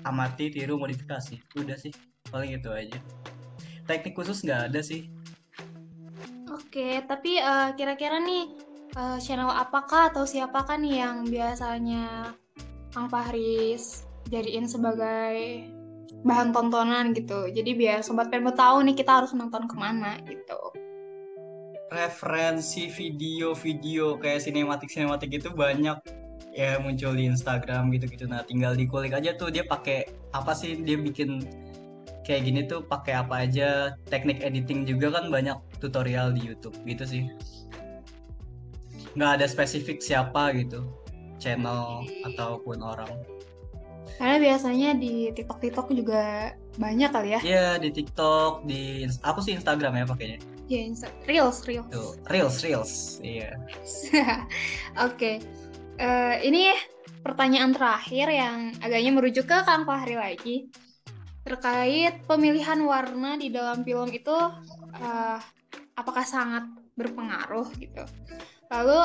amati, 0.02 0.50
tiru, 0.50 0.82
modifikasi. 0.82 1.38
Udah 1.56 1.78
sih 1.78 1.94
paling 2.34 2.58
itu 2.58 2.70
aja. 2.74 2.98
Teknik 3.86 4.18
khusus 4.18 4.42
nggak 4.42 4.74
ada 4.74 4.82
sih. 4.82 5.08
Oke, 6.50 7.06
tapi 7.06 7.38
uh, 7.38 7.72
kira-kira 7.78 8.18
nih 8.18 8.50
uh, 8.98 9.20
channel 9.22 9.52
apakah 9.52 10.10
atau 10.10 10.26
siapakah 10.26 10.80
nih 10.80 11.04
yang 11.06 11.28
biasanya 11.28 12.34
Kang 12.92 13.08
Fahris 13.08 14.04
jadiin 14.32 14.68
sebagai 14.68 15.68
bahan 16.24 16.52
tontonan 16.56 17.12
gitu. 17.16 17.52
Jadi 17.52 17.72
biar 17.76 18.00
sobat 18.04 18.32
penmu 18.32 18.56
tahu 18.56 18.84
nih 18.88 18.96
kita 18.96 19.24
harus 19.24 19.32
nonton 19.36 19.68
ke 19.68 19.76
mana 19.76 20.20
gitu. 20.28 20.60
Referensi 21.92 22.88
video-video 22.88 24.16
kayak 24.16 24.48
sinematik-sinematik 24.48 25.44
itu 25.44 25.52
banyak 25.52 26.00
ya 26.52 26.78
muncul 26.78 27.14
di 27.14 27.26
Instagram 27.26 27.92
gitu-gitu. 27.92 28.26
Nah 28.26 28.44
tinggal 28.44 28.76
dikulik 28.76 29.12
aja 29.12 29.34
tuh 29.34 29.48
dia 29.48 29.64
pakai 29.64 30.04
apa 30.32 30.52
sih 30.52 30.76
dia 30.76 30.96
bikin 30.96 31.44
kayak 32.22 32.42
gini 32.44 32.62
tuh 32.64 32.84
pakai 32.84 33.18
apa 33.18 33.44
aja 33.44 33.70
teknik 34.06 34.40
editing 34.40 34.86
juga 34.86 35.10
kan 35.12 35.28
banyak 35.28 35.58
tutorial 35.80 36.30
di 36.30 36.46
YouTube 36.46 36.78
gitu 36.84 37.02
sih 37.02 37.24
nggak 39.12 39.42
ada 39.42 39.46
spesifik 39.46 40.00
siapa 40.00 40.54
gitu 40.54 40.88
channel 41.36 42.06
ataupun 42.24 42.80
orang 42.80 43.12
Karena 44.16 44.38
biasanya 44.38 44.90
di 44.94 45.34
TikTok-TikTok 45.34 45.90
juga 45.92 46.54
banyak 46.78 47.10
kali 47.10 47.30
ya. 47.34 47.40
Iya 47.42 47.68
di 47.82 47.90
TikTok 47.90 48.64
di 48.64 49.02
aku 49.20 49.42
sih 49.42 49.58
Instagram 49.58 49.98
ya 49.98 50.06
pakainya 50.06 50.38
Ya, 50.70 50.86
Insta- 50.86 51.12
Reels, 51.26 51.66
Reels. 51.66 51.90
tuh 51.90 52.16
reels 52.30 52.62
reels 52.62 52.94
iya 53.20 53.58
Oke. 55.10 55.42
Eh, 56.02 56.50
ini 56.50 56.74
pertanyaan 57.22 57.78
terakhir 57.78 58.26
yang 58.34 58.74
agaknya 58.82 59.12
merujuk 59.14 59.46
ke 59.46 59.58
Kang 59.62 59.86
Fahri 59.86 60.18
lagi. 60.18 60.74
Terkait 61.46 62.26
pemilihan 62.26 62.82
warna 62.82 63.38
di 63.38 63.54
dalam 63.54 63.86
film 63.86 64.10
itu 64.10 64.34
eh, 64.98 65.38
apakah 65.94 66.26
sangat 66.26 66.66
berpengaruh 66.98 67.70
gitu. 67.78 68.02
Lalu 68.74 69.00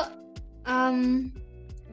em, 0.65 0.97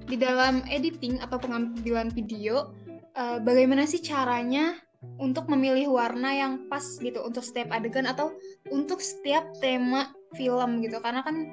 di 0.09 0.17
dalam 0.17 0.65
editing 0.73 1.21
atau 1.21 1.37
pengambilan 1.37 2.09
video 2.17 2.73
eh, 3.13 3.45
bagaimana 3.45 3.85
sih 3.85 4.01
caranya 4.01 4.81
untuk 5.21 5.53
memilih 5.53 5.93
warna 5.93 6.33
yang 6.33 6.65
pas 6.73 6.81
gitu 6.97 7.21
untuk 7.21 7.45
setiap 7.45 7.69
adegan 7.77 8.09
atau 8.09 8.33
untuk 8.73 9.05
setiap 9.05 9.53
tema 9.61 10.17
film 10.33 10.81
gitu 10.81 10.97
karena 11.05 11.21
kan 11.21 11.45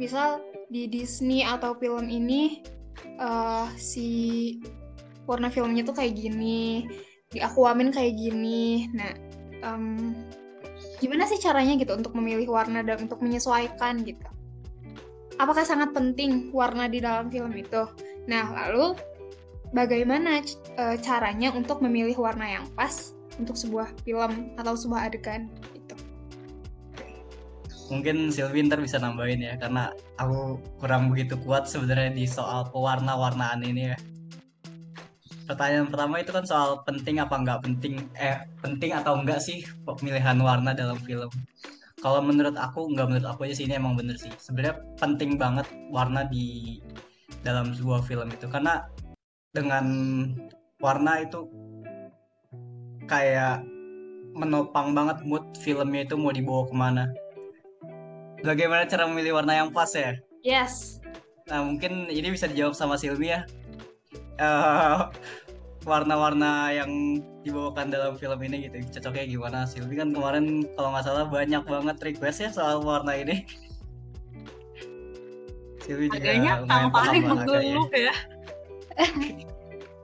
misal 0.00 0.40
di 0.72 0.88
Disney 0.88 1.44
atau 1.44 1.76
film 1.76 2.08
ini 2.08 2.64
eh, 3.18 3.66
si 3.78 4.08
warna 5.24 5.48
filmnya 5.48 5.84
tuh 5.84 5.96
kayak 5.96 6.14
gini 6.16 6.84
di 7.32 7.38
Aquaman 7.40 7.90
kayak 7.90 8.14
gini. 8.14 8.88
Nah 8.92 9.12
em, 9.64 10.14
gimana 11.00 11.24
sih 11.26 11.40
caranya 11.40 11.74
gitu 11.80 11.96
untuk 11.96 12.12
memilih 12.14 12.52
warna 12.52 12.84
dan 12.84 13.04
untuk 13.04 13.20
menyesuaikan 13.24 14.04
gitu? 14.04 14.28
Apakah 15.40 15.66
sangat 15.66 15.90
penting 15.90 16.54
warna 16.54 16.86
di 16.86 17.02
dalam 17.02 17.32
film 17.32 17.50
itu? 17.58 17.88
Nah 18.30 18.54
lalu 18.54 18.94
bagaimana 19.74 20.44
eh, 20.78 20.96
caranya 21.02 21.50
untuk 21.50 21.82
memilih 21.82 22.20
warna 22.20 22.46
yang 22.60 22.66
pas 22.78 23.12
untuk 23.34 23.58
sebuah 23.58 23.90
film 24.06 24.54
atau 24.54 24.78
sebuah 24.78 25.10
adegan 25.10 25.50
mungkin 27.92 28.32
Sylvie 28.32 28.64
ntar 28.64 28.80
bisa 28.80 28.96
nambahin 28.96 29.44
ya 29.44 29.54
karena 29.60 29.92
aku 30.16 30.56
kurang 30.80 31.12
begitu 31.12 31.36
kuat 31.44 31.68
sebenarnya 31.68 32.16
di 32.16 32.24
soal 32.24 32.68
pewarna-warnaan 32.72 33.60
ini 33.64 33.92
ya. 33.92 33.98
Pertanyaan 35.44 35.92
pertama 35.92 36.24
itu 36.24 36.32
kan 36.32 36.44
soal 36.48 36.80
penting 36.88 37.20
apa 37.20 37.36
nggak 37.36 37.60
penting 37.68 38.00
eh 38.16 38.40
penting 38.64 38.96
atau 38.96 39.20
enggak 39.20 39.44
sih 39.44 39.60
pemilihan 39.84 40.40
warna 40.40 40.72
dalam 40.72 40.96
film? 41.04 41.28
Kalau 42.00 42.20
menurut 42.24 42.56
aku 42.56 42.88
nggak 42.92 43.06
menurut 43.12 43.28
aku 43.28 43.44
aja 43.44 43.60
sih 43.60 43.68
ini 43.68 43.76
emang 43.76 43.96
bener 43.96 44.16
sih. 44.16 44.32
Sebenarnya 44.40 44.80
penting 44.96 45.36
banget 45.36 45.68
warna 45.92 46.24
di 46.24 46.80
dalam 47.44 47.76
sebuah 47.76 48.00
film 48.08 48.32
itu 48.32 48.48
karena 48.48 48.88
dengan 49.52 49.84
warna 50.80 51.20
itu 51.20 51.44
kayak 53.04 53.60
menopang 54.32 54.96
banget 54.96 55.20
mood 55.28 55.44
filmnya 55.60 56.08
itu 56.08 56.16
mau 56.16 56.32
dibawa 56.32 56.64
ke 56.66 56.74
mana 56.74 57.04
bagaimana 58.44 58.84
cara 58.84 59.08
memilih 59.08 59.40
warna 59.40 59.56
yang 59.56 59.72
pas 59.72 59.90
ya 59.96 60.14
yes 60.44 61.00
Nah, 61.44 61.60
mungkin 61.60 62.08
ini 62.08 62.32
bisa 62.32 62.48
dijawab 62.48 62.72
sama 62.72 62.96
Silmi 62.96 63.28
ya. 63.28 63.44
Eh, 64.40 64.98
warna-warna 65.84 66.72
yang 66.72 67.20
dibawakan 67.44 67.92
dalam 67.92 68.16
film 68.16 68.40
ini 68.40 68.64
gitu, 68.68 68.80
cocoknya 68.96 69.24
gimana? 69.28 69.58
Silmi 69.68 69.92
kan 70.00 70.16
kemarin 70.16 70.64
kalau 70.72 70.96
nggak 70.96 71.04
salah 71.04 71.28
banyak 71.28 71.60
banget 71.68 71.96
request 72.00 72.38
ya 72.40 72.48
soal 72.48 72.80
warna 72.80 73.12
ini. 73.12 73.44
Silmi 75.84 76.08
juga 76.08 76.32
Agaknya 76.32 76.52
lumayan 76.64 76.88
paham 76.88 77.44
lah 77.44 77.88
ya. 77.92 78.14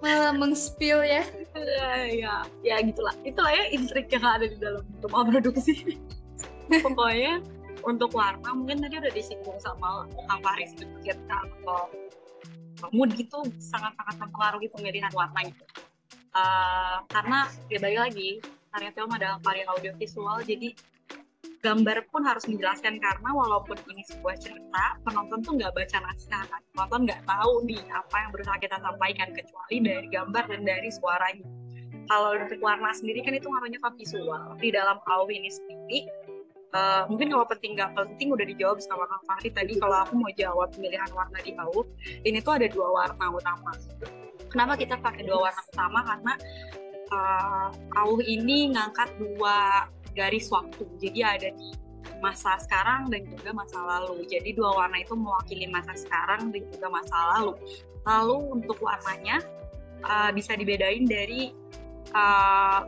malah 0.01 0.33
meng-spill 0.33 1.05
ya 1.05 1.21
ya 1.53 1.89
ya 2.09 2.35
ya 2.65 2.81
gitulah 2.81 3.13
itulah 3.21 3.53
ya 3.53 3.69
intrik 3.69 4.09
yang 4.09 4.25
ada 4.25 4.49
di 4.49 4.57
dalam 4.57 4.81
rumah 5.05 5.29
produksi 5.29 6.01
pokoknya 6.85 7.45
untuk 7.85 8.13
warna 8.15 8.51
mungkin 8.53 8.83
tadi 8.83 9.01
udah 9.01 9.13
disinggung 9.13 9.59
sama 9.61 10.07
Kang 10.29 10.41
Fahri 10.41 10.67
sedikit 10.69 11.17
kalau 11.29 11.89
mood 12.93 13.13
gitu 13.13 13.45
sangat-sangat 13.61 14.17
mempengaruhi 14.17 14.69
pemilihan 14.73 15.13
warna 15.13 15.45
gitu. 15.45 15.65
Eh, 16.31 16.97
karena 17.11 17.51
ya 17.67 17.79
balik 17.83 18.01
lagi 18.09 18.31
karya 18.71 18.91
film 18.95 19.11
adalah 19.11 19.43
karya 19.43 19.67
audiovisual 19.67 20.39
jadi 20.47 20.71
gambar 21.61 22.09
pun 22.09 22.25
harus 22.25 22.49
menjelaskan 22.49 22.97
karena 22.97 23.31
walaupun 23.37 23.77
ini 23.93 24.01
sebuah 24.09 24.39
cerita 24.41 24.97
penonton 25.05 25.45
tuh 25.45 25.53
nggak 25.61 25.77
baca 25.77 25.99
naskah 26.01 26.45
kan. 26.49 26.61
Penonton 26.73 27.01
nggak 27.05 27.23
tahu 27.29 27.53
nih 27.69 27.83
apa 27.93 28.17
yang 28.17 28.31
berusaha 28.33 28.57
kita 28.57 28.77
sampaikan 28.81 29.29
kecuali 29.37 29.77
dari 29.85 30.09
gambar 30.09 30.45
dan 30.49 30.61
dari 30.65 30.89
suaranya. 30.89 31.49
Kalau 32.11 32.35
untuk 32.35 32.59
warna 32.65 32.91
sendiri 32.91 33.23
kan 33.23 33.37
itu 33.39 33.47
ke 33.47 33.91
visual. 34.03 34.57
Di 34.59 34.75
dalam 34.75 34.99
AW 35.05 35.29
ini 35.31 35.51
sendiri 35.53 35.99
eh, 36.71 37.03
mungkin 37.11 37.29
kalau 37.35 37.47
penting 37.47 37.73
nggak 37.79 37.91
penting 37.95 38.29
udah 38.31 38.47
dijawab 38.47 38.79
sama 38.83 39.05
Kang 39.07 39.25
Fahri. 39.27 39.51
Tadi 39.51 39.73
kalau 39.79 39.97
aku 40.07 40.15
mau 40.19 40.31
jawab 40.35 40.71
pemilihan 40.75 41.11
warna 41.15 41.39
di 41.43 41.53
AW 41.55 41.77
ini 42.27 42.39
tuh 42.43 42.59
ada 42.59 42.67
dua 42.71 42.89
warna 42.91 43.25
utama. 43.31 43.73
Kenapa 44.51 44.75
kita 44.75 44.99
pakai 44.99 45.23
dua 45.27 45.51
warna 45.51 45.63
utama? 45.71 45.99
Karena 46.03 46.35
uh, 47.15 47.69
AW 48.03 48.19
ini 48.23 48.75
ngangkat 48.75 49.15
dua 49.19 49.87
garis 50.15 50.51
waktu. 50.51 50.87
Jadi 50.99 51.21
ada 51.23 51.49
di 51.55 51.71
masa 52.21 52.59
sekarang 52.61 53.09
dan 53.09 53.27
juga 53.27 53.51
masa 53.55 53.79
lalu. 53.81 54.27
Jadi 54.29 54.55
dua 54.55 54.77
warna 54.77 55.01
itu 55.01 55.15
mewakili 55.17 55.67
masa 55.71 55.95
sekarang 55.97 56.53
dan 56.53 56.63
juga 56.69 56.87
masa 56.91 57.17
lalu. 57.37 57.53
Lalu 58.05 58.37
untuk 58.61 58.79
warnanya 58.81 59.41
uh, 60.05 60.31
bisa 60.33 60.57
dibedain 60.57 61.05
dari 61.09 61.53
uh, 62.13 62.85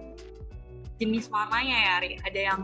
jenis 1.00 1.26
warnanya 1.32 1.76
ya 1.76 1.94
Ri. 1.98 2.10
ada 2.22 2.40
yang 2.54 2.60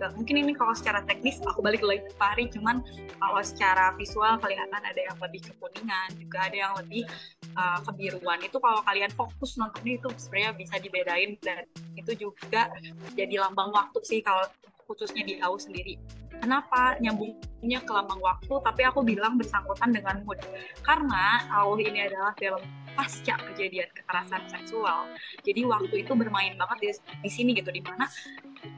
ke 0.00 0.06
mungkin 0.16 0.36
ini 0.40 0.52
kalau 0.56 0.72
secara 0.72 1.04
teknis 1.04 1.36
aku 1.44 1.60
balik 1.60 1.84
lagi 1.84 2.08
ke 2.08 2.12
Fahri 2.16 2.48
cuman 2.48 2.80
kalau 3.20 3.40
secara 3.44 3.92
visual 4.00 4.40
kelihatan 4.40 4.80
ada 4.80 4.96
yang 4.96 5.16
lebih 5.20 5.44
kekuningan 5.44 6.08
juga 6.16 6.48
ada 6.48 6.56
yang 6.56 6.72
lebih 6.80 7.04
uh, 7.52 7.78
kebiruan. 7.84 8.40
Itu 8.40 8.56
kalau 8.64 8.80
kalian 8.80 9.12
fokus 9.12 9.60
nontonnya 9.60 10.00
itu 10.00 10.08
sebenarnya 10.16 10.52
bisa 10.56 10.74
dibedain 10.80 11.36
dan 11.44 11.68
itu 12.00 12.16
juga 12.16 12.72
jadi 13.12 13.44
lambang 13.44 13.76
waktu 13.76 14.00
sih 14.00 14.24
kalau 14.24 14.48
khususnya 14.88 15.22
di 15.22 15.36
AU 15.38 15.60
sendiri. 15.60 16.00
Kenapa 16.40 16.96
nyambungnya 17.04 17.84
ke 17.84 17.92
lambang 17.92 18.18
waktu? 18.24 18.48
Tapi 18.48 18.82
aku 18.88 19.04
bilang 19.04 19.36
bersangkutan 19.36 19.92
dengan 19.92 20.24
mood. 20.24 20.40
Karena 20.80 21.44
AU 21.60 21.76
ini 21.84 22.08
adalah 22.08 22.32
film 22.40 22.64
pasca 22.96 23.36
kejadian 23.52 23.86
kekerasan 23.92 24.48
seksual. 24.48 25.06
Jadi 25.44 25.68
waktu 25.68 25.94
itu 26.02 26.12
bermain 26.16 26.56
banget 26.56 26.78
di, 26.80 26.88
di 27.22 27.30
sini 27.30 27.50
gitu 27.54 27.70
di 27.70 27.84
mana 27.84 28.08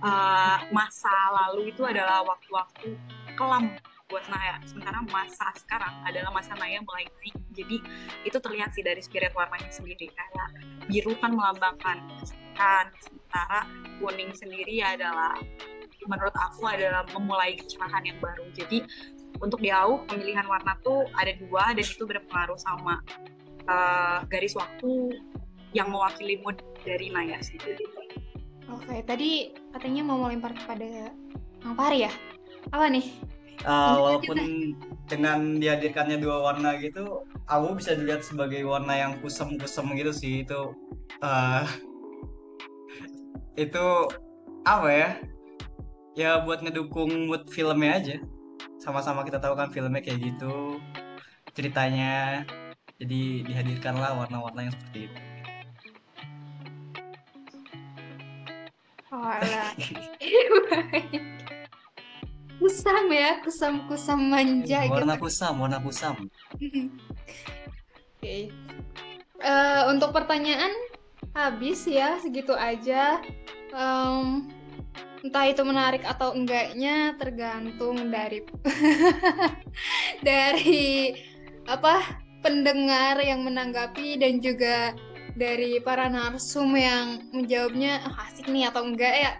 uh, 0.02 0.58
masa 0.70 1.14
lalu 1.32 1.74
itu 1.74 1.82
adalah 1.82 2.22
waktu-waktu 2.26 2.94
kelam 3.34 3.74
buat 4.12 4.28
Naya. 4.28 4.60
Sementara 4.68 5.00
masa 5.08 5.48
sekarang 5.56 6.04
adalah 6.04 6.28
masa 6.36 6.52
Naya 6.60 6.84
mulai 6.84 7.08
naik. 7.08 7.34
Jadi 7.56 7.76
itu 8.28 8.36
terlihat 8.36 8.76
sih 8.76 8.84
dari 8.84 9.00
spirit 9.00 9.32
warnanya 9.32 9.72
sendiri. 9.72 10.12
Kayak 10.12 10.48
biru 10.92 11.16
kan 11.16 11.32
melambangkan. 11.32 12.04
Kesekian 12.20 12.86
sementara 13.00 13.60
kuning 13.96 14.32
sendiri 14.36 14.84
adalah 14.84 15.40
menurut 16.04 16.34
aku 16.34 16.68
adalah 16.68 17.06
memulai 17.16 17.56
kecerahan 17.56 18.04
yang 18.04 18.18
baru. 18.20 18.44
Jadi 18.52 18.84
untuk 19.40 19.64
di 19.64 19.72
AU 19.72 20.04
pemilihan 20.06 20.44
warna 20.44 20.76
tuh 20.84 21.08
ada 21.16 21.32
dua 21.40 21.72
dan 21.72 21.86
itu 21.86 22.04
berpengaruh 22.04 22.58
sama 22.60 23.00
uh, 23.66 24.20
garis 24.28 24.52
waktu 24.52 25.16
yang 25.72 25.88
mewakili 25.88 26.36
mood 26.44 26.60
dari 26.84 27.08
Naya 27.08 27.40
sendiri. 27.40 27.80
Oke, 28.72 29.04
tadi 29.04 29.52
katanya 29.76 30.00
mau 30.00 30.24
melempar 30.24 30.56
kepada 30.56 31.12
Kang 31.60 31.76
Fahri 31.76 32.08
ya? 32.08 32.12
Apa 32.72 32.88
nih? 32.88 33.04
Uh, 33.68 33.94
walaupun 34.00 34.38
dengan 35.06 35.60
dihadirkannya 35.60 36.16
dua 36.18 36.40
warna 36.40 36.80
gitu, 36.80 37.28
aku 37.46 37.76
bisa 37.76 37.92
dilihat 37.92 38.24
sebagai 38.24 38.64
warna 38.64 38.96
yang 38.96 39.12
kusem-kusem 39.20 39.86
gitu 39.94 40.10
sih 40.10 40.32
itu 40.42 40.72
uh, 41.20 41.68
itu 43.64 43.86
apa 44.64 44.88
ya? 44.88 45.10
Ya 46.16 46.30
buat 46.40 46.64
ngedukung 46.64 47.28
mood 47.28 47.52
filmnya 47.52 48.00
aja. 48.00 48.16
Sama-sama 48.80 49.22
kita 49.22 49.36
tahu 49.36 49.52
kan 49.52 49.68
filmnya 49.68 50.00
kayak 50.00 50.32
gitu 50.32 50.80
ceritanya. 51.52 52.42
Jadi 52.96 53.44
dihadirkanlah 53.44 54.16
warna-warna 54.16 54.70
yang 54.70 54.74
seperti 54.74 55.10
itu. 55.12 55.31
Kusam 62.62 63.10
ya, 63.10 63.42
kusam-kusam 63.42 64.30
manja 64.30 64.86
warna 64.86 65.18
gitu. 65.18 65.26
kusam, 65.26 65.58
warna 65.58 65.82
kusam. 65.82 66.14
Oke. 68.18 68.54
Eh, 69.42 69.82
untuk 69.90 70.14
pertanyaan 70.14 70.70
habis 71.34 71.82
ya, 71.90 72.22
segitu 72.22 72.54
aja. 72.54 73.18
Em, 73.74 74.46
entah 75.26 75.46
itu 75.50 75.62
menarik 75.66 76.06
atau 76.06 76.30
enggaknya 76.34 77.18
tergantung 77.18 78.10
dari 78.14 78.46
dari 80.26 81.14
apa 81.66 82.22
pendengar 82.42 83.22
yang 83.22 83.46
menanggapi 83.46 84.18
dan 84.18 84.42
juga 84.42 84.94
dari 85.38 85.80
para 85.80 86.08
narsum 86.12 86.72
yang 86.76 87.26
menjawabnya 87.32 88.04
"Ah, 88.04 88.28
asik 88.28 88.48
nih 88.50 88.68
atau 88.68 88.84
enggak 88.84 89.14
ya 89.14 89.32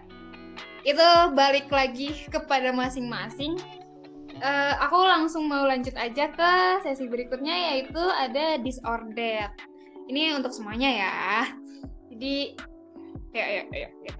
itu 0.83 1.07
balik 1.31 1.71
lagi 1.71 2.27
kepada 2.27 2.75
masing-masing 2.75 3.55
Eh, 4.33 4.73
aku 4.81 4.97
langsung 4.97 5.45
mau 5.45 5.61
lanjut 5.61 5.93
aja 5.93 6.25
ke 6.33 6.51
sesi 6.81 7.05
berikutnya 7.05 7.53
yaitu 7.53 8.01
ada 8.01 8.57
disorder 8.57 9.45
ini 10.09 10.33
untuk 10.33 10.49
semuanya 10.49 10.89
ya 10.89 11.15
jadi 12.09 12.57
ya 13.31 13.45
ya 13.45 13.63
ya, 13.69 13.89
ya. 14.09 14.13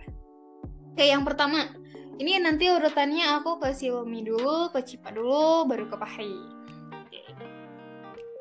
Oke, 0.93 1.05
yang 1.09 1.25
pertama. 1.25 1.65
Ini 2.21 2.37
nanti 2.45 2.69
urutannya 2.69 3.41
aku 3.41 3.57
ke 3.57 3.73
Silmi 3.73 4.21
dulu, 4.21 4.69
ke 4.69 4.85
Cipa 4.85 5.09
dulu, 5.09 5.65
baru 5.65 5.89
ke 5.89 5.97
Pahri. 5.97 6.37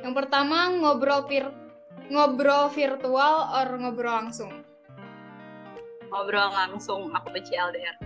Yang 0.05 0.13
pertama 0.13 0.69
ngobrol 0.69 1.25
ngobrol 2.13 2.69
virtual 2.69 3.49
or 3.49 3.67
ngobrol 3.81 4.13
langsung. 4.13 4.53
Ngobrol 6.13 6.53
langsung, 6.53 7.09
aku 7.17 7.33
benci 7.33 7.57
LDR. 7.57 7.97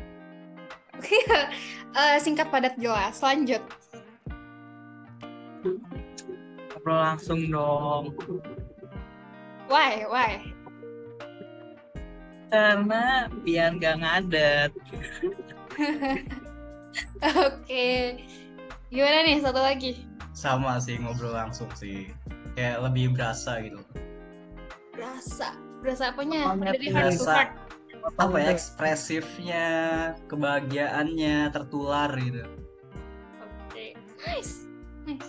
Eh, 1.96 2.16
singkat 2.20 2.52
padat 2.52 2.76
jelas. 2.76 3.18
Lanjut. 3.24 3.64
Ngobrol 6.70 7.00
langsung 7.02 7.40
dong. 7.50 8.14
Why? 9.66 10.06
Why? 10.06 10.32
Karena 12.46 13.26
biar 13.42 13.74
nggak 13.74 13.96
ngadet. 14.04 14.72
Oke. 17.48 17.88
Gimana 18.92 19.26
nih 19.26 19.42
satu 19.42 19.58
lagi? 19.58 20.06
Sama 20.30 20.78
sih 20.78 21.00
ngobrol 21.00 21.34
langsung 21.34 21.66
sih. 21.74 22.12
Kayak 22.56 22.76
lebih 22.88 23.12
berasa 23.12 23.60
gitu. 23.60 23.78
Berasa. 24.96 25.52
Berasa 25.84 26.08
apanya? 26.08 26.56
Apanya 26.56 26.72
Dari 26.72 26.88
heart 26.88 27.12
to 27.12 27.24
Berasa. 27.28 27.32
heart. 27.36 27.50
Apa 28.16 28.38
ya 28.38 28.54
ekspresifnya, 28.54 29.66
kebahagiaannya 30.30 31.50
tertular 31.50 32.06
gitu. 32.16 32.46
Oke, 33.66 33.98
nice, 34.22 34.62
nice. 35.04 35.26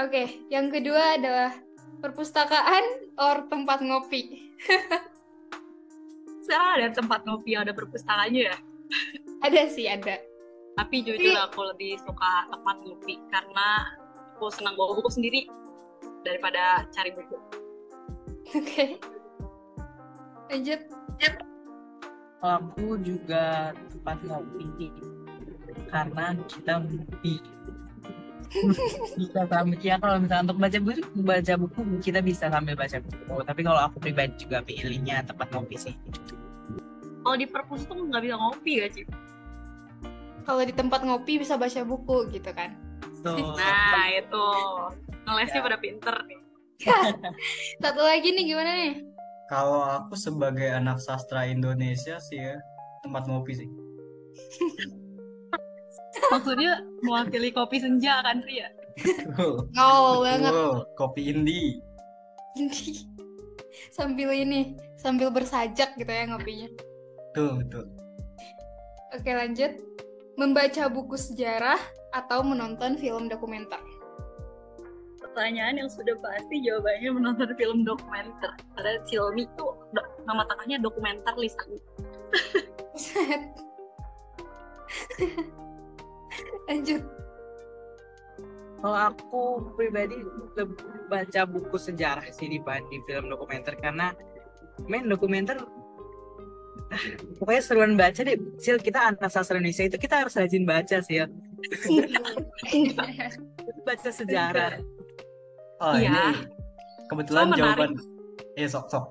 Oke, 0.00 0.48
yang 0.48 0.72
kedua 0.72 1.20
adalah 1.20 1.52
perpustakaan 2.00 2.84
or 3.20 3.46
tempat 3.52 3.84
ngopi. 3.84 4.48
Sekarang 6.46 6.70
ada 6.80 6.88
tempat 6.96 7.20
ngopi 7.28 7.52
yang 7.52 7.68
ada 7.68 7.76
perpustakaannya 7.76 8.42
ya. 8.48 8.56
Ada 9.44 9.62
sih, 9.68 9.84
ada. 9.90 10.16
Tapi 10.78 11.04
jujur 11.04 11.34
aku 11.36 11.68
lebih 11.74 12.00
suka 12.00 12.48
tempat 12.48 12.76
ngopi 12.86 13.20
karena 13.28 13.92
aku 14.38 14.54
senang 14.54 14.78
bawa 14.78 14.94
buku 14.94 15.10
sendiri 15.10 15.50
daripada 16.22 16.86
cari 16.94 17.10
buku. 17.10 17.36
Oke. 18.54 19.02
Lanjut. 20.46 20.80
Aku 22.38 22.94
juga 23.02 23.74
tempat 23.90 24.22
ngopi 24.22 24.94
karena 25.90 26.38
kita 26.46 26.72
ngopi. 26.86 27.34
bisa 29.20 29.44
sambil 29.44 29.76
ya 29.76 30.00
kalau 30.00 30.16
misalnya 30.24 30.48
untuk 30.48 30.56
baca 30.56 30.78
buku 30.80 31.20
baca 31.20 31.52
buku 31.60 31.80
kita 32.00 32.24
bisa 32.24 32.48
sambil 32.48 32.80
baca 32.80 32.96
buku 32.96 33.44
tapi 33.44 33.60
kalau 33.60 33.76
aku 33.76 34.00
pribadi 34.00 34.40
juga 34.40 34.64
pilihnya 34.64 35.20
tempat 35.28 35.52
ngopi 35.52 35.76
sih 35.76 35.92
Kalau 37.20 37.36
di 37.36 37.44
perpus 37.44 37.84
tuh 37.84 38.08
nggak 38.08 38.24
bisa 38.24 38.40
ngopi 38.40 38.72
gak 38.80 38.92
sih? 38.96 39.04
Kalau 40.48 40.64
di 40.64 40.72
tempat 40.72 41.04
ngopi 41.04 41.44
bisa 41.44 41.60
baca 41.60 41.84
buku 41.84 42.32
gitu 42.32 42.48
kan. 42.56 42.87
So, 43.36 43.56
Nah 43.58 44.06
itu 44.14 44.46
ngelesnya 45.28 45.60
Ya. 45.60 45.66
pada 45.66 45.78
pinter 45.80 46.14
nih. 46.24 46.40
Satu 47.82 48.00
lagi 48.06 48.28
nih 48.32 48.44
gimana 48.54 48.70
nih? 48.70 48.94
Kalau 49.48 49.80
aku 49.82 50.14
sebagai 50.14 50.68
anak 50.70 51.00
sastra 51.00 51.48
Indonesia 51.48 52.20
sih 52.20 52.38
ya 52.38 52.56
tempat 53.02 53.26
ngopi 53.26 53.64
sih. 53.64 53.68
Maksudnya 56.32 56.84
mewakili 57.00 57.48
kopi 57.50 57.80
senja 57.80 58.20
kan 58.20 58.44
Ria? 58.44 58.68
Betul. 58.98 59.70
Gaul 59.72 60.26
banget. 60.26 60.52
Betul. 60.52 60.76
Kopi 60.98 61.20
indie. 61.32 61.80
sambil 63.96 64.34
ini, 64.34 64.74
sambil 64.98 65.30
bersajak 65.30 65.94
gitu 65.96 66.10
ya 66.10 66.24
ngopinya. 66.28 66.68
Betul, 67.30 67.62
betul. 67.62 67.84
Oke, 69.14 69.30
lanjut. 69.32 69.72
Membaca 70.38 70.86
buku 70.90 71.16
sejarah 71.18 71.78
atau 72.12 72.40
menonton 72.40 72.96
film 72.96 73.28
dokumenter. 73.28 73.80
Pertanyaan 75.20 75.84
yang 75.84 75.90
sudah 75.90 76.16
pasti 76.18 76.62
jawabannya 76.64 77.10
menonton 77.14 77.50
film 77.54 77.84
dokumenter. 77.84 78.52
Karena 78.74 78.98
Silmi 79.06 79.44
tuh 79.54 79.76
do- 79.94 80.10
nama 80.26 80.42
tengahnya 80.48 80.82
dokumenter 80.82 81.34
lisan. 81.36 81.68
Set. 82.98 83.42
Lanjut. 86.68 87.02
kalau 88.78 89.10
aku 89.10 89.42
pribadi 89.74 90.14
lebih 90.54 90.78
baca 91.10 91.42
buku 91.50 91.74
sejarah 91.74 92.22
sih 92.30 92.46
dibanding 92.46 93.02
film 93.10 93.26
dokumenter 93.26 93.74
karena 93.74 94.14
main 94.86 95.02
dokumenter 95.02 95.58
ah, 96.94 97.04
pokoknya 97.42 97.62
seruan 97.62 97.98
baca 97.98 98.22
deh 98.22 98.38
sil 98.62 98.78
kita 98.78 99.02
anak 99.02 99.34
sastra 99.34 99.58
Indonesia 99.58 99.82
itu 99.82 99.98
kita 99.98 100.22
harus 100.22 100.38
rajin 100.38 100.62
baca 100.62 101.02
sih 101.02 101.18
ya 101.18 101.26
baca 103.86 104.10
sejarah 104.10 104.72
Oh, 105.78 105.94
Iya. 105.94 106.10
ini 106.10 106.22
kebetulan 107.06 107.46
So 107.48 107.54
jawaban 107.54 107.90
eh 108.58 108.66
sok 108.66 108.86
sok. 108.90 109.04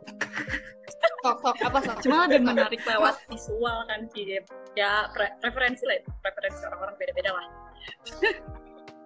Sok, 1.24 1.38
sok, 1.40 1.56
apa 1.64 1.80
sok? 1.80 1.98
Cuma 2.04 2.28
lebih 2.28 2.44
menarik 2.52 2.84
lewat 2.84 3.24
visual 3.32 3.88
kan 3.88 4.04
sih. 4.12 4.44
Ya 4.76 5.08
pre- 5.16 5.32
preferensi 5.40 5.88
lah, 5.88 5.96
itu. 5.96 6.12
preferensi 6.20 6.60
orang-orang 6.68 6.96
beda-beda 7.00 7.32
lah. 7.32 7.48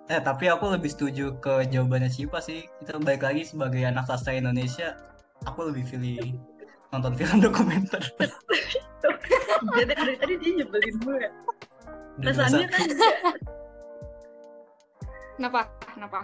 Eh, 0.10 0.19
tapi 0.19 0.51
aku 0.51 0.75
lebih 0.75 0.91
setuju 0.91 1.39
ke 1.39 1.63
jawabannya 1.71 2.12
Cipa 2.12 2.43
sih. 2.43 2.67
Kita 2.84 2.99
balik 2.99 3.23
lagi 3.23 3.47
sebagai 3.47 3.80
anak 3.88 4.12
sastra 4.12 4.36
Indonesia, 4.36 4.99
aku 5.47 5.71
lebih 5.71 5.88
pilih 5.88 6.36
nonton 6.91 7.15
film 7.15 7.39
dokumenter. 7.39 8.04
Jadi 9.71 9.93
dari 9.95 10.15
tadi 10.19 10.34
dia 10.41 10.51
nyebelin 10.60 10.95
gue. 10.99 11.21
Kesannya 12.19 12.67
kan 12.67 12.88
Kenapa? 15.39 15.62
Kenapa? 15.95 16.19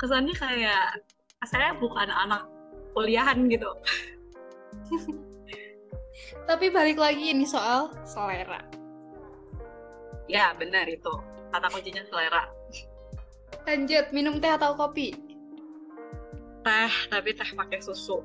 kesannya 0.00 0.34
kayak 0.34 1.04
saya 1.46 1.76
bukan 1.78 2.10
anak 2.10 2.48
kuliahan 2.96 3.46
gitu. 3.46 3.70
Tapi 6.48 6.66
balik 6.74 6.98
lagi 6.98 7.30
ini 7.30 7.46
soal 7.46 7.94
selera. 8.02 8.58
Ya 10.26 10.56
benar 10.58 10.90
itu. 10.90 11.12
Kata 11.52 11.68
kuncinya 11.68 12.02
selera. 12.08 12.48
Lanjut, 13.62 14.10
minum 14.10 14.42
teh 14.42 14.50
atau 14.50 14.74
kopi? 14.74 15.14
Teh, 16.66 16.92
tapi 17.12 17.30
teh 17.36 17.50
pakai 17.54 17.78
susu. 17.78 18.24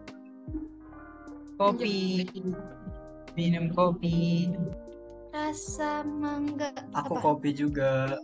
kopi 1.57 2.21
minum 3.33 3.73
kopi 3.73 4.45
Rasa 5.37 6.01
mangga. 6.01 6.73
Aku 6.97 7.13
apa? 7.13 7.21
kopi 7.21 7.53
juga. 7.53 8.17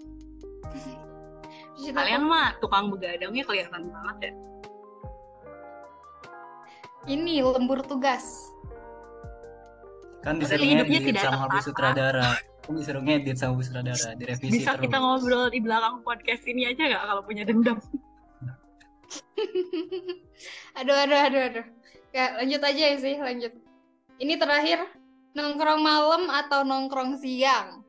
Kalian 1.77 2.25
mah 2.25 2.57
tukang 2.57 2.89
begadangnya 2.89 3.45
kelihatan 3.45 3.93
banget 3.93 4.17
ya. 4.29 4.33
Ini 7.13 7.45
lembur 7.45 7.85
tugas. 7.85 8.49
Kan 10.23 10.39
disuruh 10.39 10.63
hidupnya 10.63 11.03
ngedit 11.03 11.13
tidak 11.13 11.23
sama 11.27 11.45
Bu 11.51 11.59
sutradara. 11.61 12.31
Kan 12.63 12.73
disuruh 12.79 13.03
ngedit 13.03 13.37
sama 13.37 13.53
Bu 13.59 13.63
sutradara, 13.67 14.15
direvisi 14.15 14.63
Bisa 14.63 14.73
terus. 14.73 14.87
kita 14.87 14.97
ngobrol 14.97 15.51
di 15.51 15.59
belakang 15.59 15.99
podcast 16.01 16.47
ini 16.47 16.71
aja 16.71 16.81
nggak 16.81 17.03
kalau 17.03 17.21
punya 17.27 17.43
dendam? 17.43 17.77
aduh, 20.79 20.95
aduh, 20.95 21.19
aduh, 21.29 21.41
aduh. 21.51 21.65
Ya, 22.15 22.39
lanjut 22.39 22.61
aja 22.63 22.83
ya 22.89 22.97
sih, 22.97 23.19
lanjut. 23.19 23.53
Ini 24.17 24.33
terakhir, 24.39 24.87
nongkrong 25.33 25.81
malam 25.81 26.29
atau 26.29 26.61
nongkrong 26.61 27.17
siang? 27.17 27.81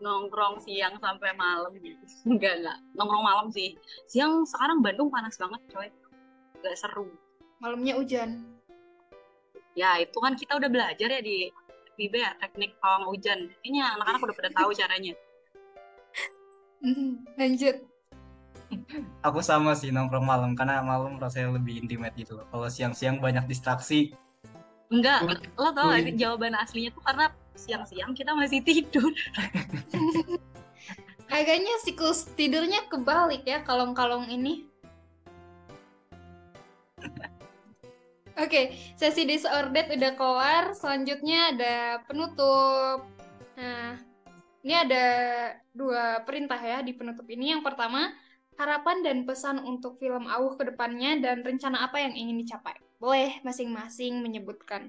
Nongkrong 0.00 0.60
siang 0.64 0.96
sampai 1.00 1.32
malam. 1.36 1.72
Enggak, 2.28 2.60
enggak. 2.60 2.78
Nongkrong 2.96 3.24
malam 3.24 3.46
sih. 3.52 3.76
Siang 4.08 4.44
sekarang 4.44 4.84
Bandung 4.84 5.08
panas 5.08 5.36
banget, 5.40 5.60
coy. 5.72 5.88
Gak 6.60 6.76
seru. 6.76 7.08
Malamnya 7.60 7.96
hujan. 7.96 8.44
Ya, 9.76 10.00
itu 10.00 10.16
kan 10.20 10.36
kita 10.36 10.56
udah 10.56 10.72
belajar 10.72 11.08
ya 11.08 11.20
di 11.20 11.52
FIB 11.96 12.16
ya, 12.16 12.32
teknik 12.40 12.76
pawang 12.80 13.08
hujan. 13.12 13.52
Ini 13.64 13.84
anak-anak 13.96 14.20
udah 14.24 14.36
pada 14.36 14.50
tahu 14.52 14.70
caranya. 14.72 15.12
lanjut. 17.36 17.76
Aku 19.24 19.40
sama 19.40 19.72
sih 19.78 19.92
nongkrong 19.92 20.26
malam 20.26 20.52
karena 20.58 20.84
malam 20.84 21.16
rasanya 21.16 21.56
lebih 21.56 21.84
intimate 21.84 22.16
gitu. 22.16 22.40
Kalau 22.52 22.68
siang-siang 22.68 23.20
banyak 23.20 23.48
distraksi. 23.48 24.12
Enggak, 24.86 25.50
lo 25.58 25.74
tau 25.74 25.90
gak 25.90 26.06
sih 26.06 26.14
jawaban 26.14 26.54
aslinya 26.54 26.94
tuh 26.94 27.02
karena 27.02 27.26
siang-siang 27.58 28.14
kita 28.14 28.38
masih 28.38 28.62
tidur. 28.62 29.10
Kayaknya 31.30 31.74
siklus 31.82 32.30
tidurnya 32.38 32.86
kebalik 32.86 33.42
ya 33.42 33.66
kalong-kalong 33.66 34.30
ini. 34.30 34.70
Oke, 38.42 38.78
sesi 38.94 39.26
disordered 39.26 39.90
udah 39.90 40.12
kelar. 40.14 40.64
Selanjutnya 40.78 41.50
ada 41.50 41.74
penutup. 42.06 43.10
Nah, 43.58 43.98
ini 44.62 44.74
ada 44.76 45.06
dua 45.74 46.22
perintah 46.22 46.62
ya 46.62 46.78
di 46.86 46.94
penutup 46.94 47.26
ini. 47.26 47.58
Yang 47.58 47.66
pertama, 47.66 48.14
harapan 48.54 49.02
dan 49.02 49.26
pesan 49.26 49.66
untuk 49.66 49.98
film 49.98 50.30
Auh 50.30 50.54
ke 50.54 50.62
depannya 50.62 51.18
dan 51.18 51.42
rencana 51.42 51.90
apa 51.90 51.98
yang 51.98 52.14
ingin 52.14 52.38
dicapai. 52.38 52.85
Boleh 52.96 53.40
masing-masing 53.44 54.24
menyebutkan 54.24 54.88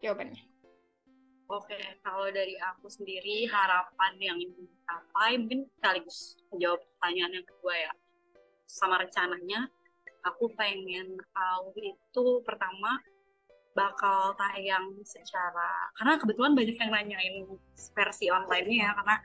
jawabannya. 0.00 0.40
Oke, 1.46 1.78
kalau 2.02 2.26
dari 2.34 2.58
aku 2.58 2.90
sendiri 2.90 3.46
harapan 3.46 4.12
yang 4.18 4.38
ingin 4.40 4.66
dicapai 4.66 5.38
mungkin 5.38 5.60
sekaligus 5.78 6.34
menjawab 6.50 6.82
pertanyaan 6.96 7.38
yang 7.38 7.46
kedua 7.46 7.74
ya. 7.76 7.92
Sama 8.66 8.98
rencananya, 8.98 9.70
aku 10.26 10.50
pengen 10.58 11.14
tahu 11.30 11.70
itu 11.78 12.24
pertama 12.42 12.98
bakal 13.76 14.32
tayang 14.40 14.96
secara 15.04 15.92
karena 16.00 16.16
kebetulan 16.16 16.56
banyak 16.56 16.76
yang 16.80 16.90
nanyain 16.90 17.36
versi 17.92 18.32
online-nya 18.32 18.88
ya 18.88 18.90
karena 18.96 19.16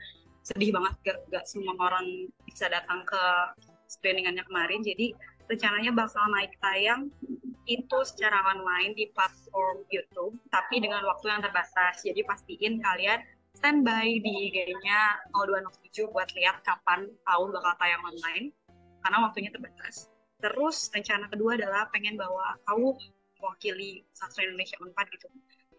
sedih 0.44 0.70
banget 0.76 0.94
gak, 1.08 1.18
gak 1.32 1.44
semua 1.48 1.72
orang 1.80 2.28
bisa 2.44 2.68
datang 2.68 3.00
ke 3.08 3.22
screeningannya 3.88 4.44
kemarin 4.44 4.84
jadi 4.84 5.16
rencananya 5.48 5.96
bakal 5.96 6.28
naik 6.28 6.52
tayang 6.60 7.08
itu 7.66 7.98
secara 8.02 8.42
online 8.52 8.94
di 8.98 9.10
platform 9.14 9.86
YouTube 9.92 10.34
tapi 10.50 10.82
dengan 10.82 11.02
waktu 11.06 11.30
yang 11.30 11.42
terbatas 11.42 12.02
jadi 12.02 12.20
pastiin 12.26 12.82
kalian 12.82 13.22
standby 13.54 14.18
di 14.18 14.50
IG-nya 14.50 15.30
0207 15.36 16.10
buat 16.10 16.28
lihat 16.34 16.64
kapan 16.66 17.06
tahu 17.22 17.42
bakal 17.52 17.74
tayang 17.78 18.02
online 18.02 18.50
karena 19.02 19.18
waktunya 19.22 19.50
terbatas 19.50 20.12
Terus 20.42 20.90
rencana 20.90 21.30
kedua 21.30 21.54
adalah 21.54 21.86
pengen 21.94 22.18
bawa 22.18 22.58
kamu 22.66 22.98
mewakili 23.38 24.02
sastra 24.10 24.42
Indonesia 24.42 24.74
Unpad 24.82 25.06
gitu 25.14 25.30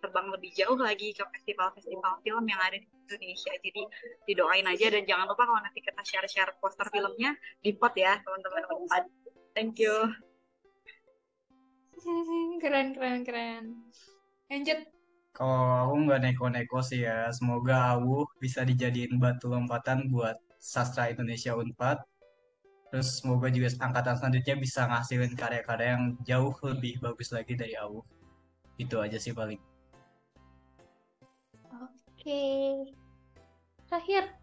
terbang 0.03 0.27
lebih 0.35 0.51
jauh 0.51 0.75
lagi 0.75 1.15
ke 1.15 1.23
festival-festival 1.23 2.19
film 2.27 2.43
yang 2.43 2.59
ada 2.59 2.75
di 2.75 2.87
Indonesia. 3.07 3.55
Jadi 3.59 3.81
didoain 4.27 4.67
aja 4.67 4.91
dan 4.91 5.07
jangan 5.07 5.31
lupa 5.31 5.47
kalau 5.47 5.63
nanti 5.63 5.79
kita 5.79 6.03
share-share 6.03 6.59
poster 6.59 6.87
filmnya 6.91 7.35
di 7.63 7.71
pot 7.71 7.95
ya 7.95 8.19
teman-teman. 8.19 9.07
Thank 9.55 9.79
you. 9.79 10.11
keren 12.61 12.87
keren 12.95 13.21
keren. 13.23 13.63
Lanjut. 14.51 14.79
Kalau 15.33 15.89
aku 15.89 15.93
nggak 16.05 16.21
neko-neko 16.29 16.79
sih 16.85 17.09
ya, 17.09 17.33
semoga 17.33 17.97
aku 17.97 18.29
bisa 18.37 18.61
dijadiin 18.61 19.17
batu 19.17 19.49
lompatan 19.49 20.13
buat 20.13 20.37
sastra 20.61 21.09
Indonesia 21.09 21.57
Unpad 21.57 22.05
Terus 22.93 23.25
semoga 23.25 23.49
juga 23.49 23.73
angkatan 23.81 24.21
selanjutnya 24.21 24.53
bisa 24.53 24.85
ngasilin 24.85 25.33
karya-karya 25.33 25.97
yang 25.97 26.13
jauh 26.29 26.53
lebih 26.61 27.01
bagus 27.01 27.33
lagi 27.33 27.57
dari 27.57 27.73
aku. 27.73 28.05
Itu 28.77 29.01
aja 29.01 29.17
sih 29.17 29.33
paling. 29.33 29.57
Oke. 31.73 32.45
Terakhir. 33.89 34.42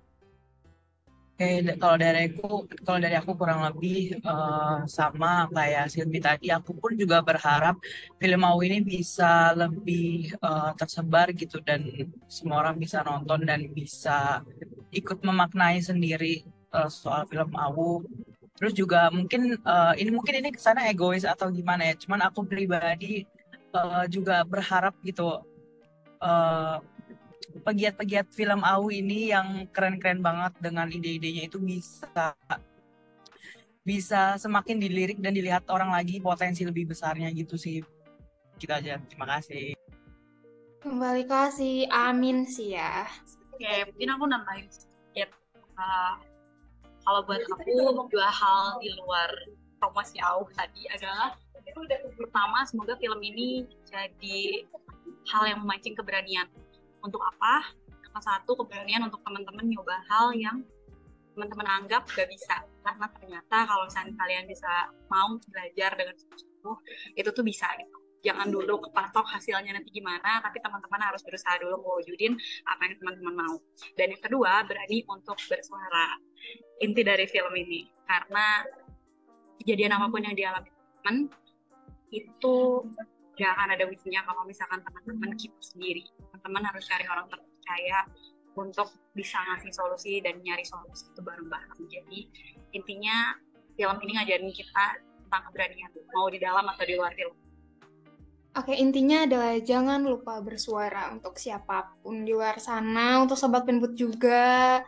Oke, 1.40 1.72
kalau 1.80 1.96
dari 1.96 2.28
aku, 2.28 2.68
kalau 2.84 3.00
dari 3.00 3.16
aku 3.16 3.32
kurang 3.32 3.64
lebih 3.64 4.20
uh, 4.28 4.84
sama 4.84 5.48
kayak 5.48 5.88
Silvi 5.88 6.20
tadi, 6.20 6.52
aku 6.52 6.76
pun 6.76 6.92
juga 7.00 7.24
berharap 7.24 7.80
film 8.20 8.44
Au 8.44 8.60
ini 8.60 8.84
bisa 8.84 9.56
lebih 9.56 10.36
uh, 10.44 10.76
tersebar 10.76 11.32
gitu 11.32 11.64
dan 11.64 12.12
semua 12.28 12.60
orang 12.60 12.76
bisa 12.76 13.00
nonton 13.08 13.48
dan 13.48 13.72
bisa 13.72 14.44
ikut 14.92 15.24
memaknai 15.24 15.80
sendiri 15.80 16.44
uh, 16.76 16.92
soal 16.92 17.24
film 17.24 17.56
Au 17.56 18.04
Terus 18.60 18.76
juga 18.76 19.08
mungkin 19.08 19.56
uh, 19.64 19.96
ini 19.96 20.12
mungkin 20.12 20.44
ini 20.44 20.52
ke 20.52 20.60
sana 20.60 20.92
egois 20.92 21.24
atau 21.24 21.48
gimana 21.48 21.88
ya. 21.88 21.96
Cuman 21.96 22.20
aku 22.20 22.44
pribadi 22.44 23.24
uh, 23.72 24.04
juga 24.12 24.44
berharap 24.44 24.92
gitu 25.00 25.40
uh, 26.20 26.76
pegiat-pegiat 27.58 28.30
film 28.30 28.62
AU 28.62 28.94
ini 28.94 29.34
yang 29.34 29.66
keren-keren 29.74 30.22
banget 30.22 30.54
dengan 30.62 30.86
ide-idenya 30.86 31.50
itu 31.50 31.58
bisa 31.58 32.34
bisa 33.82 34.38
semakin 34.38 34.78
dilirik 34.78 35.18
dan 35.18 35.34
dilihat 35.34 35.66
orang 35.72 35.90
lagi 35.90 36.22
potensi 36.22 36.62
lebih 36.62 36.94
besarnya 36.94 37.26
gitu 37.34 37.58
sih. 37.58 37.82
Kita 38.60 38.78
gitu 38.78 38.92
aja. 38.92 38.94
Terima 39.08 39.26
kasih. 39.26 39.74
Kembali 40.84 41.24
kasih. 41.26 41.88
Amin 41.90 42.46
sih 42.46 42.76
ya. 42.76 43.08
Oke, 43.56 43.90
mungkin 43.92 44.08
aku 44.14 44.24
nambahin 44.28 44.68
sedikit. 44.70 45.32
Uh, 45.74 46.14
kalau 47.04 47.24
buat 47.24 47.40
aku 47.40 48.06
dua 48.12 48.28
hal 48.28 48.78
di 48.84 48.92
luar 49.00 49.28
promosi 49.80 50.20
AU 50.20 50.44
tadi 50.52 50.84
adalah 50.92 51.34
pertama 52.18 52.66
semoga 52.68 52.98
film 53.00 53.20
ini 53.24 53.64
jadi 53.88 54.68
hal 55.32 55.42
yang 55.48 55.58
memancing 55.64 55.96
keberanian 55.96 56.48
untuk 57.04 57.20
apa? 57.24 57.64
Nomor 58.10 58.22
satu 58.22 58.58
keberanian 58.58 59.06
untuk 59.06 59.22
teman-teman 59.22 59.66
nyoba 59.70 60.02
hal 60.10 60.34
yang 60.34 60.66
teman-teman 61.34 61.66
anggap 61.82 62.04
gak 62.10 62.28
bisa. 62.28 62.60
Karena 62.82 63.06
ternyata 63.14 63.56
kalau 63.64 63.86
misalnya 63.86 64.14
kalian 64.18 64.44
bisa 64.50 64.90
mau 65.08 65.38
belajar 65.48 65.94
dengan 65.94 66.14
sungguh 66.18 66.76
itu 67.16 67.30
tuh 67.30 67.44
bisa 67.46 67.70
gitu. 67.78 67.98
Jangan 68.20 68.52
dulu 68.52 68.84
kepatok 68.84 69.24
hasilnya 69.24 69.72
nanti 69.72 69.88
gimana 69.96 70.44
tapi 70.44 70.60
teman-teman 70.60 71.00
harus 71.00 71.24
berusaha 71.24 71.56
dulu 71.56 71.80
mewujudin 71.80 72.36
apa 72.68 72.80
yang 72.84 72.94
teman-teman 73.00 73.34
mau. 73.46 73.56
Dan 73.96 74.12
yang 74.12 74.22
kedua 74.22 74.68
berani 74.68 75.00
untuk 75.08 75.40
bersuara. 75.48 76.20
Inti 76.84 77.00
dari 77.00 77.24
film 77.24 77.52
ini 77.56 77.88
karena 78.04 78.64
kejadian 79.60 79.96
apa 79.96 80.08
pun 80.08 80.24
yang 80.24 80.36
dialami 80.36 80.68
teman 81.00 81.16
itu 82.10 82.56
akan 83.38 83.68
ada 83.72 83.84
ujungnya 83.88 84.20
kalau 84.26 84.44
misalkan 84.44 84.82
teman-teman 84.84 85.32
keep 85.38 85.54
sendiri 85.62 86.04
teman-teman 86.18 86.62
harus 86.72 86.84
cari 86.84 87.06
orang 87.08 87.26
terpercaya 87.30 88.04
untuk 88.58 88.90
bisa 89.16 89.38
ngasih 89.40 89.72
solusi 89.72 90.20
dan 90.20 90.42
nyari 90.42 90.66
solusi 90.66 91.08
itu 91.08 91.20
bareng-bareng 91.22 91.80
jadi 91.88 92.20
intinya 92.74 93.38
film 93.78 93.96
ini 94.04 94.12
ngajarin 94.18 94.52
kita 94.52 94.86
tentang 95.00 95.42
keberanian 95.48 95.90
mau 96.12 96.28
di 96.28 96.42
dalam 96.42 96.66
atau 96.68 96.84
di 96.84 96.94
luar 96.98 97.14
film 97.14 97.36
Oke, 98.50 98.74
intinya 98.74 99.30
adalah 99.30 99.62
jangan 99.62 100.02
lupa 100.02 100.42
bersuara 100.42 101.14
untuk 101.14 101.38
siapa 101.38 101.94
pun 102.02 102.26
di 102.26 102.34
luar 102.34 102.58
sana, 102.58 103.22
untuk 103.22 103.38
sobat 103.38 103.62
penbut 103.62 103.94
juga. 103.94 104.82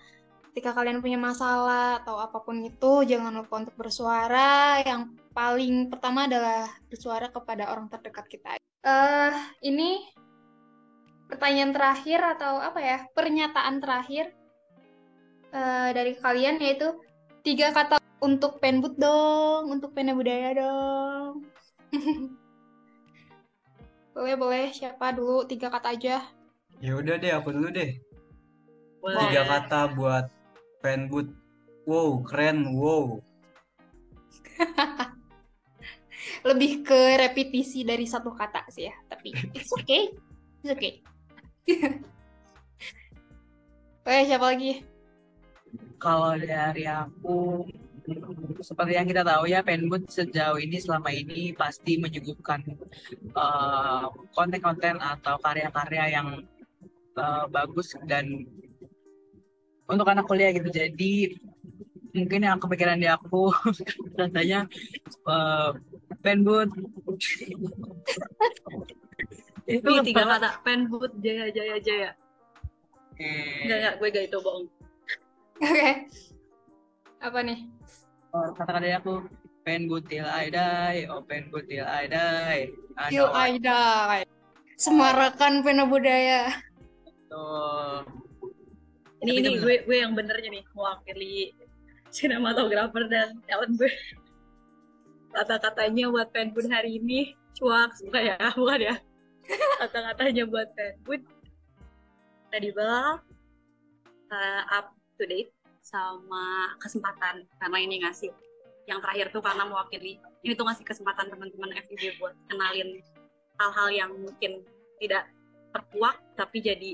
Ketika 0.50 0.74
kalian 0.74 0.98
punya 0.98 1.14
masalah 1.14 2.02
atau 2.02 2.18
apa 2.18 2.42
pun 2.42 2.58
itu, 2.58 3.06
jangan 3.06 3.30
lupa 3.30 3.62
untuk 3.62 3.78
bersuara. 3.78 4.82
Yang 4.82 5.14
paling 5.32 5.88
pertama 5.88 6.28
adalah 6.28 6.68
bersuara 6.86 7.32
kepada 7.32 7.72
orang 7.72 7.88
terdekat 7.88 8.28
kita. 8.28 8.60
Uh, 8.84 9.32
ini 9.64 10.04
pertanyaan 11.26 11.72
terakhir 11.72 12.20
atau 12.36 12.60
apa 12.60 12.80
ya? 12.80 12.98
Pernyataan 13.16 13.80
terakhir 13.80 14.36
uh, 15.56 15.90
dari 15.90 16.16
kalian 16.20 16.60
yaitu 16.60 16.92
tiga 17.40 17.72
kata 17.72 17.98
untuk 18.22 18.62
penbut 18.62 18.94
dong, 19.00 19.72
untuk 19.72 19.96
pena 19.96 20.14
budaya 20.14 20.54
dong. 20.54 21.42
Boleh, 24.12 24.36
boleh. 24.36 24.68
Siapa 24.76 25.16
dulu? 25.16 25.48
Tiga 25.48 25.72
kata 25.72 25.96
aja. 25.96 26.20
Ya 26.84 26.92
udah 27.00 27.16
deh, 27.16 27.32
aku 27.32 27.48
dulu 27.48 27.72
deh. 27.72 27.96
Boleh. 29.00 29.24
Tiga 29.24 29.42
kata 29.48 29.96
buat 29.96 30.28
fanboot. 30.84 31.32
Wow, 31.88 32.20
keren. 32.20 32.76
Wow. 32.76 33.24
Lebih 36.42 36.82
ke 36.82 37.00
repetisi 37.22 37.86
dari 37.86 38.06
satu 38.06 38.34
kata 38.34 38.66
sih 38.70 38.90
ya. 38.90 38.94
Tapi 39.06 39.30
it's 39.54 39.70
okay. 39.74 40.10
It's 40.62 40.72
okay. 40.74 41.02
Oke, 44.02 44.26
siapa 44.26 44.46
lagi? 44.50 44.82
Kalau 46.02 46.34
dari 46.34 46.84
aku 46.90 47.62
seperti 48.58 48.98
yang 48.98 49.06
kita 49.06 49.22
tahu 49.22 49.46
ya 49.46 49.62
Penbut 49.62 50.10
sejauh 50.10 50.58
ini 50.58 50.82
selama 50.82 51.14
ini 51.14 51.54
pasti 51.54 52.02
menyuguhkan 52.02 52.66
eh, 53.14 54.06
konten-konten 54.34 54.98
atau 54.98 55.38
karya-karya 55.38 56.18
yang 56.18 56.42
uh, 57.16 57.44
bagus 57.48 57.94
dan 58.08 58.46
untuk 59.88 60.08
anak 60.08 60.24
kuliah 60.24 60.52
gitu 60.54 60.68
jadi 60.72 61.36
mungkin 62.12 62.40
yang 62.44 62.60
kepikiran 62.60 63.00
di 63.00 63.08
aku 63.08 63.52
rasanya 64.20 64.68
uh, 65.28 65.76
Penbut 66.22 66.70
itu 69.66 69.90
tiga 70.06 70.22
kata 70.26 70.50
Penbut 70.62 71.12
Jaya 71.22 71.50
Jaya 71.50 71.76
Jaya 71.82 72.10
Enggak, 73.22 73.78
enggak, 73.78 73.94
gue 74.02 74.08
gak 74.10 74.24
itu 74.26 74.38
bohong. 74.42 74.66
Oke. 75.62 75.70
Okay. 75.70 75.92
Apa 77.22 77.38
nih? 77.46 77.58
oh, 78.34 78.48
kata-kata 78.56 78.88
aku 78.98 79.14
pen 79.62 79.86
butil 79.86 80.26
I 80.26 80.50
die, 80.50 81.06
oh 81.06 81.22
pen 81.22 81.46
butil 81.52 81.86
I 81.86 82.10
die. 82.10 82.72
Till 83.12 83.30
I 83.30 83.60
die. 83.62 84.26
semarakan 84.74 85.62
pena 85.62 85.86
budaya. 85.86 86.50
Tuh. 87.30 88.02
Ini 89.22 89.30
Tapi 89.30 89.38
ini 89.38 89.50
gue 89.62 89.74
gue 89.86 89.96
yang 90.02 90.18
benernya 90.18 90.50
nih 90.50 90.64
mewakili 90.74 91.54
sinematografer 92.10 93.06
dan 93.06 93.38
talent 93.46 93.78
gue. 93.78 93.92
Kata-katanya 95.32 96.12
buat 96.12 96.28
fanbun 96.32 96.68
hari 96.68 97.00
ini. 97.00 97.34
Cuak 97.56 97.96
suka 97.96 98.20
ya? 98.20 98.36
Bukan 98.58 98.80
ya? 98.80 98.94
Kata-katanya 99.80 100.44
buat 100.48 100.68
fanbun 100.76 101.20
tadi 102.52 102.68
uh, 102.76 104.62
up 104.68 104.92
to 105.16 105.24
date 105.24 105.52
sama 105.80 106.76
kesempatan. 106.78 107.48
Karena 107.56 107.78
ini 107.80 108.04
ngasih 108.04 108.28
yang 108.84 109.00
terakhir 109.00 109.32
tuh 109.32 109.40
karena 109.40 109.64
mewakili. 109.64 110.20
Ini 110.44 110.52
tuh 110.52 110.68
ngasih 110.68 110.84
kesempatan 110.84 111.32
teman-teman 111.32 111.72
FIB 111.80 112.20
buat 112.20 112.36
kenalin 112.52 113.00
hal-hal 113.60 113.88
yang 113.94 114.10
mungkin 114.16 114.64
tidak 114.98 115.30
terkuak 115.72 116.16
tapi 116.36 116.58
jadi 116.60 116.90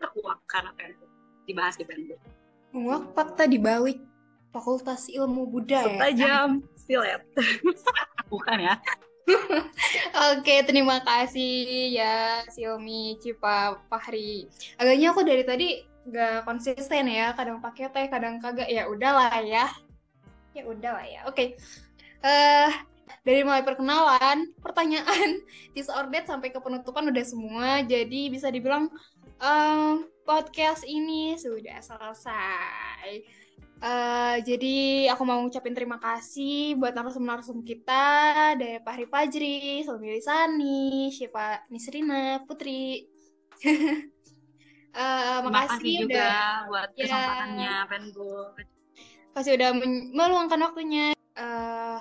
terkuak 0.00 0.38
karena 0.48 0.72
fanbun 0.78 1.10
dibahas 1.44 1.74
di 1.76 1.84
fanbun 1.84 2.18
Menguak 2.72 3.04
fakta 3.12 3.44
di 3.44 3.58
balik 3.60 4.00
Fakultas 4.52 5.08
Ilmu 5.08 5.48
Budaya. 5.48 5.88
setajam 5.88 6.62
silet 6.76 7.24
bukan 8.32 8.58
ya 8.60 8.76
Oke, 10.34 10.66
terima 10.66 10.98
kasih 11.06 11.94
ya 11.94 12.42
Silmi 12.50 13.16
Cipa 13.22 13.78
Fahri. 13.86 14.50
Agaknya 14.82 15.14
aku 15.14 15.22
dari 15.22 15.46
tadi 15.46 15.68
gak 16.10 16.42
konsisten 16.42 17.06
ya, 17.06 17.30
kadang 17.38 17.62
pakai 17.62 17.86
teh, 17.94 18.10
kadang 18.10 18.42
kagak. 18.42 18.66
Ya 18.66 18.90
udahlah 18.90 19.30
ya. 19.46 19.70
Ya 20.58 20.62
udahlah 20.66 21.06
ya. 21.06 21.22
Oke. 21.30 21.54
Eh 22.26 22.70
dari 23.22 23.46
mulai 23.46 23.62
perkenalan, 23.62 24.50
pertanyaan, 24.58 25.38
disordered 25.76 26.26
sampai 26.26 26.50
ke 26.50 26.58
penutupan 26.58 27.06
udah 27.06 27.24
semua. 27.26 27.68
Jadi 27.86 28.32
bisa 28.32 28.50
dibilang 28.50 28.90
em, 29.38 30.06
podcast 30.26 30.82
ini 30.82 31.38
sudah 31.38 31.78
selesai. 31.78 33.22
Eh, 33.82 34.36
jadi 34.46 35.10
aku 35.10 35.26
mau 35.26 35.42
ngucapin 35.42 35.74
terima 35.74 35.98
kasih 35.98 36.78
buat 36.78 36.94
narasum-narasum 36.94 37.66
kita 37.66 38.54
dari 38.54 38.78
Fahri 38.78 39.10
Fajri, 39.10 39.82
Selmi 39.82 40.14
Lisani, 40.14 41.10
Syifa 41.10 41.66
Nisrina, 41.66 42.46
Putri. 42.46 43.10
Terima 44.92 45.48
makasih 45.48 45.82
kasih 45.82 45.92
juga 46.04 46.14
udah 46.14 46.46
buat 46.68 46.88
Ya. 46.94 47.00
kesempatannya 47.00 47.72
fanbun 47.88 48.54
kasih 49.32 49.52
udah 49.56 49.70
men- 49.72 50.08
meluangkan 50.14 50.60
waktunya. 50.62 51.06
Eh, 51.34 52.00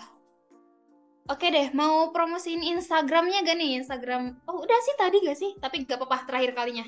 Oke 1.32 1.47
deh, 1.47 1.71
mau 1.71 2.11
promosiin 2.11 2.59
Instagramnya 2.59 3.39
gak 3.47 3.55
nih? 3.55 3.79
Instagram, 3.79 4.36
oh 4.51 4.67
udah 4.67 4.79
sih 4.84 4.95
tadi 4.99 5.23
gak 5.23 5.39
sih? 5.39 5.55
Tapi 5.63 5.88
gak 5.88 6.03
apa-apa 6.03 6.27
terakhir 6.27 6.51
kalinya. 6.51 6.84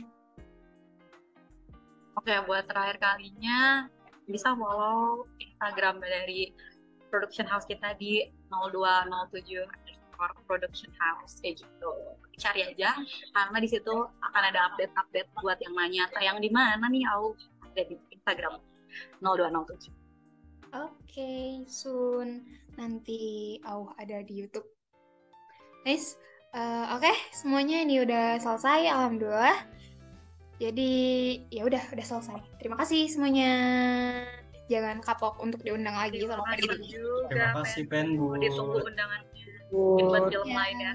Oke, 2.19 2.35
buat 2.43 2.67
terakhir 2.67 2.99
kalinya 2.99 3.87
bisa 4.27 4.55
follow 4.55 5.27
Instagram 5.39 5.99
dari 5.99 6.55
production 7.11 7.45
house 7.45 7.67
kita 7.67 7.93
di 7.99 8.25
0207 8.49 9.67
underscore 9.67 10.33
production 10.49 10.91
house 10.97 11.37
kayak 11.43 11.61
gitu. 11.61 11.91
Cari 12.41 12.73
aja 12.73 12.97
karena 13.35 13.57
di 13.61 13.69
situ 13.69 13.95
akan 14.09 14.43
ada 14.49 14.73
update-update 14.73 15.29
buat 15.41 15.59
yang 15.61 15.73
nanya 15.77 16.03
tayang 16.13 16.41
di 16.41 16.49
mana 16.49 16.89
nih 16.89 17.05
Au 17.13 17.37
ada 17.69 17.81
di 17.85 17.95
Instagram 18.13 18.57
0207. 19.21 19.93
Oke, 20.73 21.61
soon 21.69 22.41
nanti 22.73 23.61
oh 23.69 23.93
ada 24.01 24.25
di 24.25 24.33
YouTube. 24.41 24.65
Nice. 25.85 26.17
Eh, 26.53 26.85
Oke, 26.97 27.13
semuanya 27.33 27.81
ini 27.81 28.01
udah 28.01 28.37
selesai, 28.41 28.89
alhamdulillah. 28.89 29.57
Jadi 30.63 30.91
ya 31.51 31.67
udah, 31.67 31.83
udah 31.91 32.05
selesai. 32.07 32.39
Terima 32.55 32.79
kasih 32.79 33.11
semuanya. 33.11 33.51
Jangan 34.71 35.03
kapok 35.03 35.43
untuk 35.43 35.59
diundang 35.59 35.91
lagi 35.91 36.23
Terima 36.23 36.39
sama 36.39 36.55
kasih 36.55 36.87
juga 36.87 37.27
Terima 37.27 37.49
kasih 37.59 37.83
Penbun. 37.91 38.39
ditunggu 38.39 38.79
undangannya 38.79 39.43
mungkin 39.73 40.05
buat 40.07 40.23
film 40.31 40.47
Ya. 40.47 40.55
lain 40.55 40.77
ya. 40.79 40.93